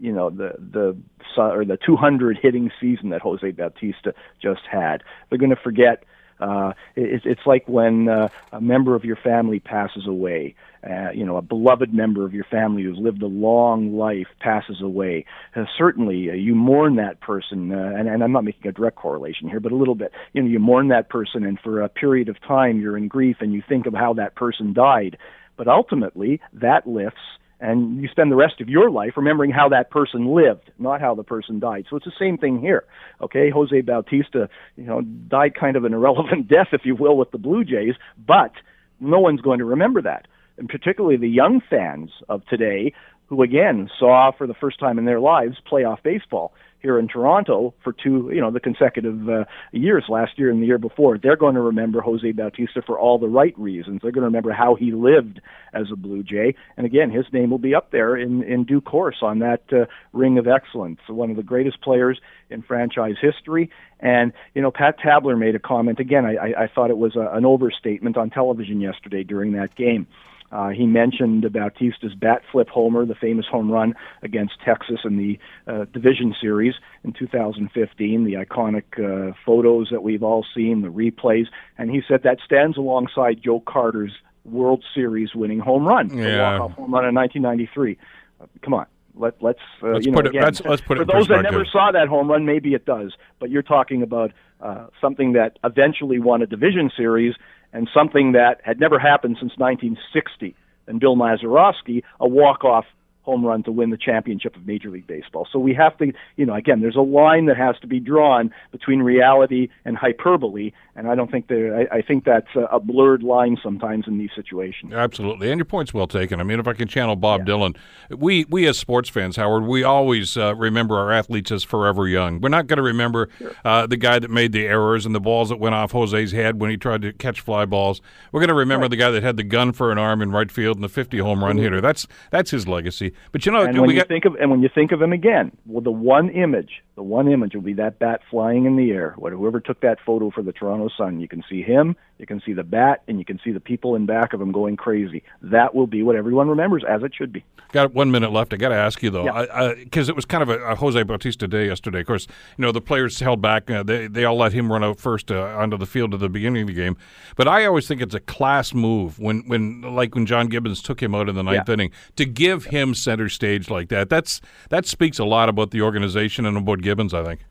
you 0.00 0.10
know 0.10 0.30
the 0.30 0.54
the 0.58 0.96
or 1.36 1.66
the 1.66 1.76
200 1.84 2.38
hitting 2.40 2.70
season 2.80 3.10
that 3.10 3.20
Jose 3.20 3.50
Bautista 3.50 4.14
just 4.40 4.62
had. 4.72 5.02
They're 5.28 5.38
going 5.38 5.50
to 5.50 5.62
forget 5.62 6.04
uh, 6.44 6.72
it, 6.96 7.22
it's 7.24 7.46
like 7.46 7.66
when 7.68 8.08
uh, 8.08 8.28
a 8.52 8.60
member 8.60 8.94
of 8.94 9.04
your 9.04 9.16
family 9.16 9.60
passes 9.60 10.06
away. 10.06 10.54
Uh, 10.84 11.10
you 11.14 11.24
know, 11.24 11.38
a 11.38 11.42
beloved 11.42 11.94
member 11.94 12.26
of 12.26 12.34
your 12.34 12.44
family 12.44 12.82
who's 12.82 12.98
lived 12.98 13.22
a 13.22 13.26
long 13.26 13.96
life 13.96 14.26
passes 14.40 14.82
away. 14.82 15.24
Uh, 15.56 15.64
certainly, 15.78 16.28
uh, 16.28 16.34
you 16.34 16.54
mourn 16.54 16.96
that 16.96 17.18
person, 17.20 17.72
uh, 17.72 17.94
and, 17.96 18.06
and 18.06 18.22
I'm 18.22 18.32
not 18.32 18.44
making 18.44 18.68
a 18.68 18.72
direct 18.72 18.96
correlation 18.96 19.48
here, 19.48 19.60
but 19.60 19.72
a 19.72 19.76
little 19.76 19.94
bit. 19.94 20.12
You 20.34 20.42
know, 20.42 20.48
you 20.48 20.58
mourn 20.58 20.88
that 20.88 21.08
person, 21.08 21.42
and 21.46 21.58
for 21.58 21.80
a 21.80 21.88
period 21.88 22.28
of 22.28 22.38
time, 22.42 22.80
you're 22.80 22.98
in 22.98 23.08
grief, 23.08 23.38
and 23.40 23.54
you 23.54 23.62
think 23.66 23.86
of 23.86 23.94
how 23.94 24.12
that 24.14 24.34
person 24.34 24.74
died. 24.74 25.16
But 25.56 25.68
ultimately, 25.68 26.42
that 26.52 26.86
lifts 26.86 27.22
and 27.60 28.00
you 28.02 28.08
spend 28.08 28.30
the 28.30 28.36
rest 28.36 28.60
of 28.60 28.68
your 28.68 28.90
life 28.90 29.12
remembering 29.16 29.50
how 29.50 29.68
that 29.68 29.90
person 29.90 30.34
lived, 30.34 30.70
not 30.78 31.00
how 31.00 31.14
the 31.14 31.22
person 31.22 31.60
died. 31.60 31.86
So 31.88 31.96
it's 31.96 32.04
the 32.04 32.12
same 32.18 32.36
thing 32.36 32.60
here. 32.60 32.84
Okay, 33.20 33.50
Jose 33.50 33.80
Bautista, 33.80 34.48
you 34.76 34.84
know, 34.84 35.00
died 35.00 35.54
kind 35.58 35.76
of 35.76 35.84
an 35.84 35.94
irrelevant 35.94 36.48
death, 36.48 36.68
if 36.72 36.82
you 36.84 36.94
will, 36.94 37.16
with 37.16 37.30
the 37.30 37.38
Blue 37.38 37.64
Jays, 37.64 37.94
but 38.26 38.52
no 39.00 39.20
one's 39.20 39.40
going 39.40 39.58
to 39.58 39.64
remember 39.64 40.02
that. 40.02 40.26
And 40.56 40.68
particularly 40.68 41.16
the 41.16 41.28
young 41.28 41.60
fans 41.68 42.10
of 42.28 42.44
today, 42.46 42.92
who 43.26 43.42
again 43.42 43.90
saw 43.98 44.30
for 44.36 44.46
the 44.46 44.54
first 44.54 44.78
time 44.78 44.98
in 44.98 45.04
their 45.04 45.20
lives 45.20 45.56
playoff 45.70 46.02
baseball 46.02 46.52
here 46.84 46.98
in 46.98 47.08
Toronto 47.08 47.72
for 47.82 47.94
two, 47.94 48.30
you 48.30 48.42
know, 48.42 48.50
the 48.50 48.60
consecutive 48.60 49.26
uh, 49.26 49.44
years, 49.72 50.04
last 50.10 50.32
year 50.38 50.50
and 50.50 50.60
the 50.60 50.66
year 50.66 50.76
before. 50.76 51.16
They're 51.16 51.34
going 51.34 51.54
to 51.54 51.62
remember 51.62 52.02
Jose 52.02 52.30
Bautista 52.32 52.82
for 52.82 52.98
all 52.98 53.18
the 53.18 53.26
right 53.26 53.58
reasons. 53.58 54.00
They're 54.02 54.12
going 54.12 54.20
to 54.20 54.26
remember 54.26 54.52
how 54.52 54.74
he 54.74 54.92
lived 54.92 55.40
as 55.72 55.86
a 55.90 55.96
Blue 55.96 56.22
Jay, 56.22 56.54
and 56.76 56.84
again, 56.84 57.10
his 57.10 57.24
name 57.32 57.48
will 57.48 57.58
be 57.58 57.74
up 57.74 57.90
there 57.90 58.14
in 58.16 58.42
in 58.42 58.64
due 58.64 58.82
course 58.82 59.16
on 59.22 59.38
that 59.38 59.62
uh, 59.72 59.86
ring 60.12 60.36
of 60.36 60.46
excellence. 60.46 61.00
One 61.08 61.30
of 61.30 61.36
the 61.36 61.42
greatest 61.42 61.80
players 61.80 62.20
in 62.50 62.60
franchise 62.60 63.16
history. 63.18 63.70
And 63.98 64.34
you 64.54 64.60
know, 64.60 64.70
Pat 64.70 64.96
Tabler 65.02 65.36
made 65.36 65.54
a 65.54 65.58
comment 65.58 66.00
again. 66.00 66.26
I, 66.26 66.64
I, 66.64 66.68
thought 66.68 66.90
it 66.90 66.98
was 66.98 67.16
a, 67.16 67.30
an 67.32 67.46
overstatement 67.46 68.18
on 68.18 68.28
television 68.28 68.82
yesterday 68.82 69.24
during 69.24 69.52
that 69.52 69.74
game. 69.74 70.06
Uh, 70.54 70.68
he 70.68 70.86
mentioned 70.86 71.42
Bautista's 71.52 72.14
bat 72.14 72.42
flip 72.52 72.68
homer, 72.68 73.04
the 73.04 73.16
famous 73.16 73.44
home 73.50 73.70
run 73.72 73.92
against 74.22 74.54
Texas 74.64 75.00
in 75.04 75.16
the 75.16 75.36
uh, 75.66 75.84
division 75.92 76.32
series 76.40 76.74
in 77.02 77.12
2015, 77.12 78.24
the 78.24 78.34
iconic 78.34 78.84
uh, 78.98 79.32
photos 79.44 79.88
that 79.90 80.02
we've 80.04 80.22
all 80.22 80.46
seen, 80.54 80.82
the 80.82 80.88
replays, 80.88 81.46
and 81.76 81.90
he 81.90 82.00
said 82.06 82.22
that 82.22 82.38
stands 82.44 82.76
alongside 82.78 83.42
Joe 83.42 83.60
Carter's 83.66 84.12
World 84.44 84.84
Series 84.94 85.34
winning 85.34 85.58
home 85.58 85.84
run, 85.86 86.16
Yeah. 86.16 86.24
the 86.24 86.38
walk-off 86.60 86.76
home 86.76 86.94
run 86.94 87.04
in 87.08 87.14
1993. 87.16 87.98
Uh, 88.40 88.46
come 88.62 88.74
on. 88.74 88.86
Let, 89.16 89.34
let's 89.40 89.60
uh, 89.82 89.88
Let's 89.90 90.06
you 90.06 90.12
know 90.12 90.16
put 90.18 90.26
it- 90.26 90.30
again, 90.30 90.42
let's- 90.42 90.60
let's 90.64 90.82
put 90.82 90.98
it 90.98 91.06
for 91.06 91.12
those 91.18 91.28
that 91.28 91.42
never 91.42 91.64
saw 91.64 91.90
that 91.92 92.08
home 92.08 92.28
run, 92.30 92.44
maybe 92.46 92.74
it 92.74 92.84
does. 92.84 93.12
But 93.40 93.48
you're 93.50 93.62
talking 93.62 94.02
about 94.02 94.32
uh, 94.60 94.86
something 95.00 95.32
that 95.34 95.58
eventually 95.62 96.18
won 96.18 96.42
a 96.42 96.46
division 96.46 96.90
series 96.96 97.34
and 97.74 97.90
something 97.92 98.32
that 98.32 98.60
had 98.64 98.80
never 98.80 98.98
happened 98.98 99.36
since 99.38 99.52
1960. 99.58 100.56
And 100.86 101.00
Bill 101.00 101.16
Mazeroski, 101.16 102.02
a 102.20 102.28
walk-off 102.28 102.86
home 103.24 103.44
run 103.44 103.62
to 103.62 103.72
win 103.72 103.90
the 103.90 103.96
championship 103.96 104.54
of 104.54 104.66
Major 104.66 104.90
League 104.90 105.06
Baseball. 105.06 105.48
So 105.50 105.58
we 105.58 105.74
have 105.74 105.96
to, 105.98 106.12
you 106.36 106.44
know, 106.44 106.54
again, 106.54 106.80
there's 106.80 106.96
a 106.96 107.00
line 107.00 107.46
that 107.46 107.56
has 107.56 107.76
to 107.80 107.86
be 107.86 107.98
drawn 107.98 108.52
between 108.70 109.00
reality 109.00 109.68
and 109.84 109.96
hyperbole, 109.96 110.72
and 110.94 111.08
I 111.08 111.14
don't 111.14 111.30
think 111.30 111.48
there. 111.48 111.74
I, 111.74 111.98
I 111.98 112.02
think 112.02 112.24
that's 112.24 112.54
a, 112.54 112.64
a 112.64 112.80
blurred 112.80 113.22
line 113.22 113.56
sometimes 113.62 114.06
in 114.06 114.18
these 114.18 114.30
situations. 114.36 114.92
Absolutely, 114.92 115.50
and 115.50 115.58
your 115.58 115.64
point's 115.64 115.94
well 115.94 116.06
taken. 116.06 116.38
I 116.38 116.42
mean, 116.42 116.60
if 116.60 116.68
I 116.68 116.74
can 116.74 116.86
channel 116.86 117.16
Bob 117.16 117.46
Dylan, 117.46 117.76
we 118.10 118.44
we 118.50 118.66
as 118.66 118.78
sports 118.78 119.08
fans, 119.08 119.36
Howard, 119.36 119.64
we 119.64 119.82
always 119.82 120.36
uh, 120.36 120.54
remember 120.54 120.98
our 120.98 121.10
athletes 121.10 121.50
as 121.50 121.64
forever 121.64 122.06
young. 122.06 122.40
We're 122.40 122.50
not 122.50 122.66
going 122.66 122.76
to 122.76 122.82
remember 122.82 123.30
uh, 123.64 123.86
the 123.86 123.96
guy 123.96 124.18
that 124.18 124.30
made 124.30 124.52
the 124.52 124.66
errors 124.66 125.06
and 125.06 125.14
the 125.14 125.20
balls 125.20 125.48
that 125.48 125.58
went 125.58 125.74
off 125.74 125.92
Jose's 125.92 126.32
head 126.32 126.60
when 126.60 126.70
he 126.70 126.76
tried 126.76 127.02
to 127.02 127.12
catch 127.14 127.40
fly 127.40 127.64
balls. 127.64 128.02
We're 128.32 128.40
going 128.40 128.48
to 128.48 128.54
remember 128.54 128.86
the 128.88 128.96
guy 128.96 129.10
that 129.10 129.22
had 129.22 129.36
the 129.38 129.44
gun 129.44 129.72
for 129.72 129.90
an 129.90 129.98
arm 129.98 130.20
in 130.20 130.30
right 130.30 130.50
field 130.50 130.76
and 130.76 130.84
the 130.84 130.88
50 130.88 131.18
home 131.18 131.42
run 131.42 131.56
hitter. 131.56 131.80
That's 131.80 132.06
that's 132.30 132.50
his 132.50 132.68
legacy. 132.68 133.13
But 133.32 133.46
you 133.46 133.52
know, 133.52 133.62
And 133.62 133.78
when 133.78 133.88
we 133.88 133.94
you 133.94 134.00
got 134.00 134.08
think 134.08 134.24
of 134.24 134.34
and 134.36 134.50
when 134.50 134.62
you 134.62 134.68
think 134.74 134.92
of 134.92 135.00
him 135.02 135.12
again, 135.12 135.52
well, 135.66 135.80
the 135.82 135.90
one 135.90 136.28
image, 136.30 136.82
the 136.96 137.02
one 137.02 137.28
image 137.30 137.54
will 137.54 137.62
be 137.62 137.74
that 137.74 137.98
bat 137.98 138.20
flying 138.30 138.64
in 138.66 138.76
the 138.76 138.90
air. 138.90 139.14
What- 139.16 139.32
Whoever 139.32 139.60
took 139.60 139.80
that 139.80 139.98
photo 140.06 140.30
for 140.30 140.42
the 140.42 140.52
Toronto 140.52 140.88
Sun, 140.96 141.20
you 141.20 141.28
can 141.28 141.42
see 141.48 141.60
him, 141.62 141.96
you 142.18 142.26
can 142.26 142.40
see 142.46 142.52
the 142.52 142.62
bat, 142.62 143.02
and 143.08 143.18
you 143.18 143.24
can 143.24 143.40
see 143.42 143.50
the 143.50 143.58
people 143.60 143.96
in 143.96 144.06
back 144.06 144.32
of 144.32 144.40
him 144.40 144.52
going 144.52 144.76
crazy. 144.76 145.22
That 145.42 145.74
will 145.74 145.86
be 145.88 146.02
what 146.04 146.14
everyone 146.16 146.48
remembers, 146.48 146.84
as 146.88 147.02
it 147.02 147.12
should 147.14 147.32
be. 147.32 147.44
Got 147.72 147.92
one 147.92 148.10
minute 148.12 148.30
left. 148.30 148.52
I 148.54 148.56
got 148.56 148.68
to 148.68 148.76
ask 148.76 149.02
you 149.02 149.10
though, 149.10 149.24
Yeah. 149.24 149.74
because 149.76 150.08
it 150.08 150.14
was 150.14 150.24
kind 150.24 150.42
of 150.44 150.48
a, 150.48 150.62
a 150.64 150.74
Jose 150.76 151.02
Bautista 151.02 151.48
day 151.48 151.66
yesterday. 151.66 152.00
Of 152.00 152.06
course, 152.06 152.28
you 152.56 152.62
know 152.62 152.70
the 152.70 152.80
players 152.80 153.18
held 153.18 153.42
back. 153.42 153.68
Uh, 153.68 153.82
they 153.82 154.06
they 154.06 154.24
all 154.24 154.36
let 154.36 154.52
him 154.52 154.70
run 154.70 154.84
out 154.84 155.00
first 155.00 155.32
uh, 155.32 155.40
onto 155.58 155.76
the 155.76 155.86
field 155.86 156.14
at 156.14 156.20
the 156.20 156.28
beginning 156.28 156.62
of 156.62 156.68
the 156.68 156.74
game. 156.74 156.96
But 157.34 157.48
I 157.48 157.64
always 157.66 157.88
think 157.88 158.00
it's 158.00 158.14
a 158.14 158.20
class 158.20 158.72
move 158.72 159.18
when 159.18 159.40
when 159.48 159.82
like 159.82 160.14
when 160.14 160.24
John 160.26 160.46
Gibbons 160.46 160.80
took 160.82 161.02
him 161.02 161.14
out 161.16 161.28
in 161.28 161.34
the 161.34 161.42
ninth 161.42 161.68
Yeah. 161.68 161.72
inning 161.74 161.90
to 162.14 162.24
give 162.24 162.66
him 162.66 162.94
center 163.04 163.28
stage 163.28 163.70
like 163.70 163.88
that. 163.90 164.08
That's 164.08 164.40
that 164.70 164.86
speaks 164.86 165.18
a 165.18 165.24
lot 165.24 165.48
about 165.48 165.70
the 165.70 165.82
organization 165.82 166.46
and 166.46 166.56
about 166.56 166.80
Gibbons. 166.80 167.14
I 167.14 167.22
think. 167.24 167.44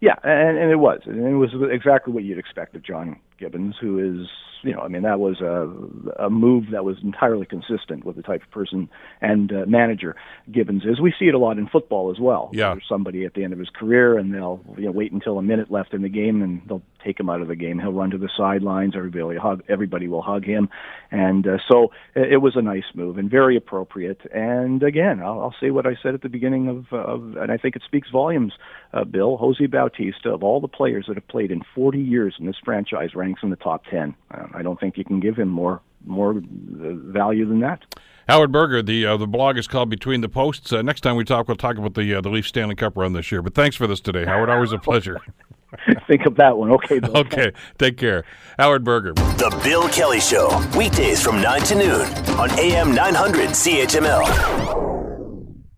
Yeah, 0.00 0.16
and, 0.22 0.58
and 0.58 0.70
it 0.70 0.76
was, 0.76 1.00
and 1.06 1.26
it 1.26 1.36
was 1.36 1.50
exactly 1.70 2.12
what 2.12 2.24
you'd 2.24 2.38
expect 2.38 2.74
of 2.76 2.82
John 2.82 3.16
Gibbons, 3.38 3.74
who 3.80 3.98
is, 3.98 4.28
you 4.62 4.72
know, 4.72 4.80
I 4.80 4.88
mean, 4.88 5.02
that 5.02 5.20
was 5.20 5.40
a, 5.40 6.24
a 6.24 6.30
move 6.30 6.70
that 6.72 6.84
was 6.84 6.96
entirely 7.02 7.46
consistent 7.46 8.04
with 8.04 8.16
the 8.16 8.22
type 8.22 8.42
of 8.42 8.50
person 8.50 8.88
and 9.20 9.52
uh, 9.52 9.64
manager 9.66 10.16
Gibbons 10.50 10.84
is. 10.84 11.00
We 11.00 11.14
see 11.18 11.26
it 11.26 11.34
a 11.34 11.38
lot 11.38 11.58
in 11.58 11.68
football 11.68 12.10
as 12.10 12.18
well. 12.20 12.50
Yeah. 12.52 12.74
There's 12.74 12.84
somebody 12.88 13.24
at 13.24 13.34
the 13.34 13.44
end 13.44 13.52
of 13.52 13.58
his 13.58 13.70
career, 13.70 14.18
and 14.18 14.32
they'll 14.32 14.60
you 14.76 14.86
know 14.86 14.92
wait 14.92 15.12
until 15.12 15.38
a 15.38 15.42
minute 15.42 15.70
left 15.70 15.94
in 15.94 16.02
the 16.02 16.08
game, 16.08 16.42
and 16.42 16.62
they'll 16.68 16.82
take 17.04 17.20
him 17.20 17.28
out 17.28 17.40
of 17.40 17.48
the 17.48 17.56
game. 17.56 17.78
He'll 17.78 17.92
run 17.92 18.10
to 18.10 18.18
the 18.18 18.30
sidelines. 18.36 18.94
Everybody 18.96 19.22
will 19.22 19.40
hug. 19.40 19.62
Everybody 19.68 20.08
will 20.08 20.22
hug 20.22 20.44
him, 20.44 20.68
and 21.10 21.46
uh, 21.46 21.58
so 21.70 21.92
it, 22.14 22.34
it 22.34 22.36
was 22.38 22.56
a 22.56 22.62
nice 22.62 22.84
move 22.94 23.18
and 23.18 23.30
very 23.30 23.56
appropriate. 23.56 24.20
And 24.32 24.82
again, 24.82 25.20
I'll, 25.20 25.40
I'll 25.40 25.54
say 25.60 25.70
what 25.70 25.86
I 25.86 25.96
said 26.02 26.14
at 26.14 26.22
the 26.22 26.28
beginning 26.28 26.68
of, 26.68 26.92
of 26.92 27.36
and 27.36 27.50
I 27.50 27.56
think 27.56 27.76
it 27.76 27.82
speaks 27.84 28.08
volumes. 28.10 28.52
Uh, 28.92 29.04
Bill 29.04 29.36
Jose 29.36 29.66
Bautista, 29.66 30.30
of 30.30 30.42
all 30.42 30.60
the 30.60 30.68
players 30.68 31.06
that 31.08 31.16
have 31.16 31.28
played 31.28 31.50
in 31.50 31.62
40 31.74 31.98
years 31.98 32.34
in 32.38 32.46
this 32.46 32.56
franchise, 32.64 33.10
ranks 33.24 33.40
in 33.42 33.50
the 33.50 33.56
top 33.56 33.84
10. 33.86 34.14
Uh, 34.30 34.46
I 34.54 34.62
don't 34.62 34.78
think 34.78 34.96
you 34.96 35.04
can 35.04 35.20
give 35.20 35.36
him 35.36 35.48
more 35.48 35.80
more 36.06 36.32
uh, 36.32 36.92
value 37.12 37.48
than 37.48 37.60
that. 37.60 37.80
Howard 38.28 38.52
Berger, 38.52 38.82
the 38.82 39.06
uh, 39.06 39.16
the 39.16 39.26
blog 39.26 39.56
is 39.56 39.66
called 39.66 39.90
Between 39.90 40.20
the 40.20 40.28
Posts. 40.28 40.72
Uh, 40.72 40.82
next 40.82 41.00
time 41.00 41.16
we 41.16 41.24
talk, 41.24 41.48
we'll 41.48 41.56
talk 41.56 41.76
about 41.76 41.94
the 41.94 42.14
uh, 42.14 42.20
the 42.20 42.28
Leaf 42.28 42.46
Stanley 42.46 42.74
Cup 42.74 42.96
run 42.96 43.12
this 43.12 43.32
year. 43.32 43.42
But 43.42 43.54
thanks 43.54 43.76
for 43.76 43.86
this 43.86 44.00
today, 44.00 44.24
Howard. 44.24 44.50
Always 44.50 44.72
a 44.72 44.78
pleasure. 44.78 45.20
think 46.08 46.24
of 46.26 46.36
that 46.36 46.56
one. 46.56 46.70
Okay, 46.72 47.00
Bill. 47.00 47.16
okay, 47.18 47.52
take 47.78 47.96
care, 47.96 48.24
Howard 48.58 48.84
Berger. 48.84 49.12
The 49.14 49.60
Bill 49.64 49.88
Kelly 49.88 50.20
Show, 50.20 50.48
weekdays 50.76 51.22
from 51.22 51.42
9 51.42 51.60
to 51.62 51.74
noon 51.74 52.02
on 52.38 52.50
AM 52.58 52.94
900 52.94 53.50
CHML. 53.50 54.93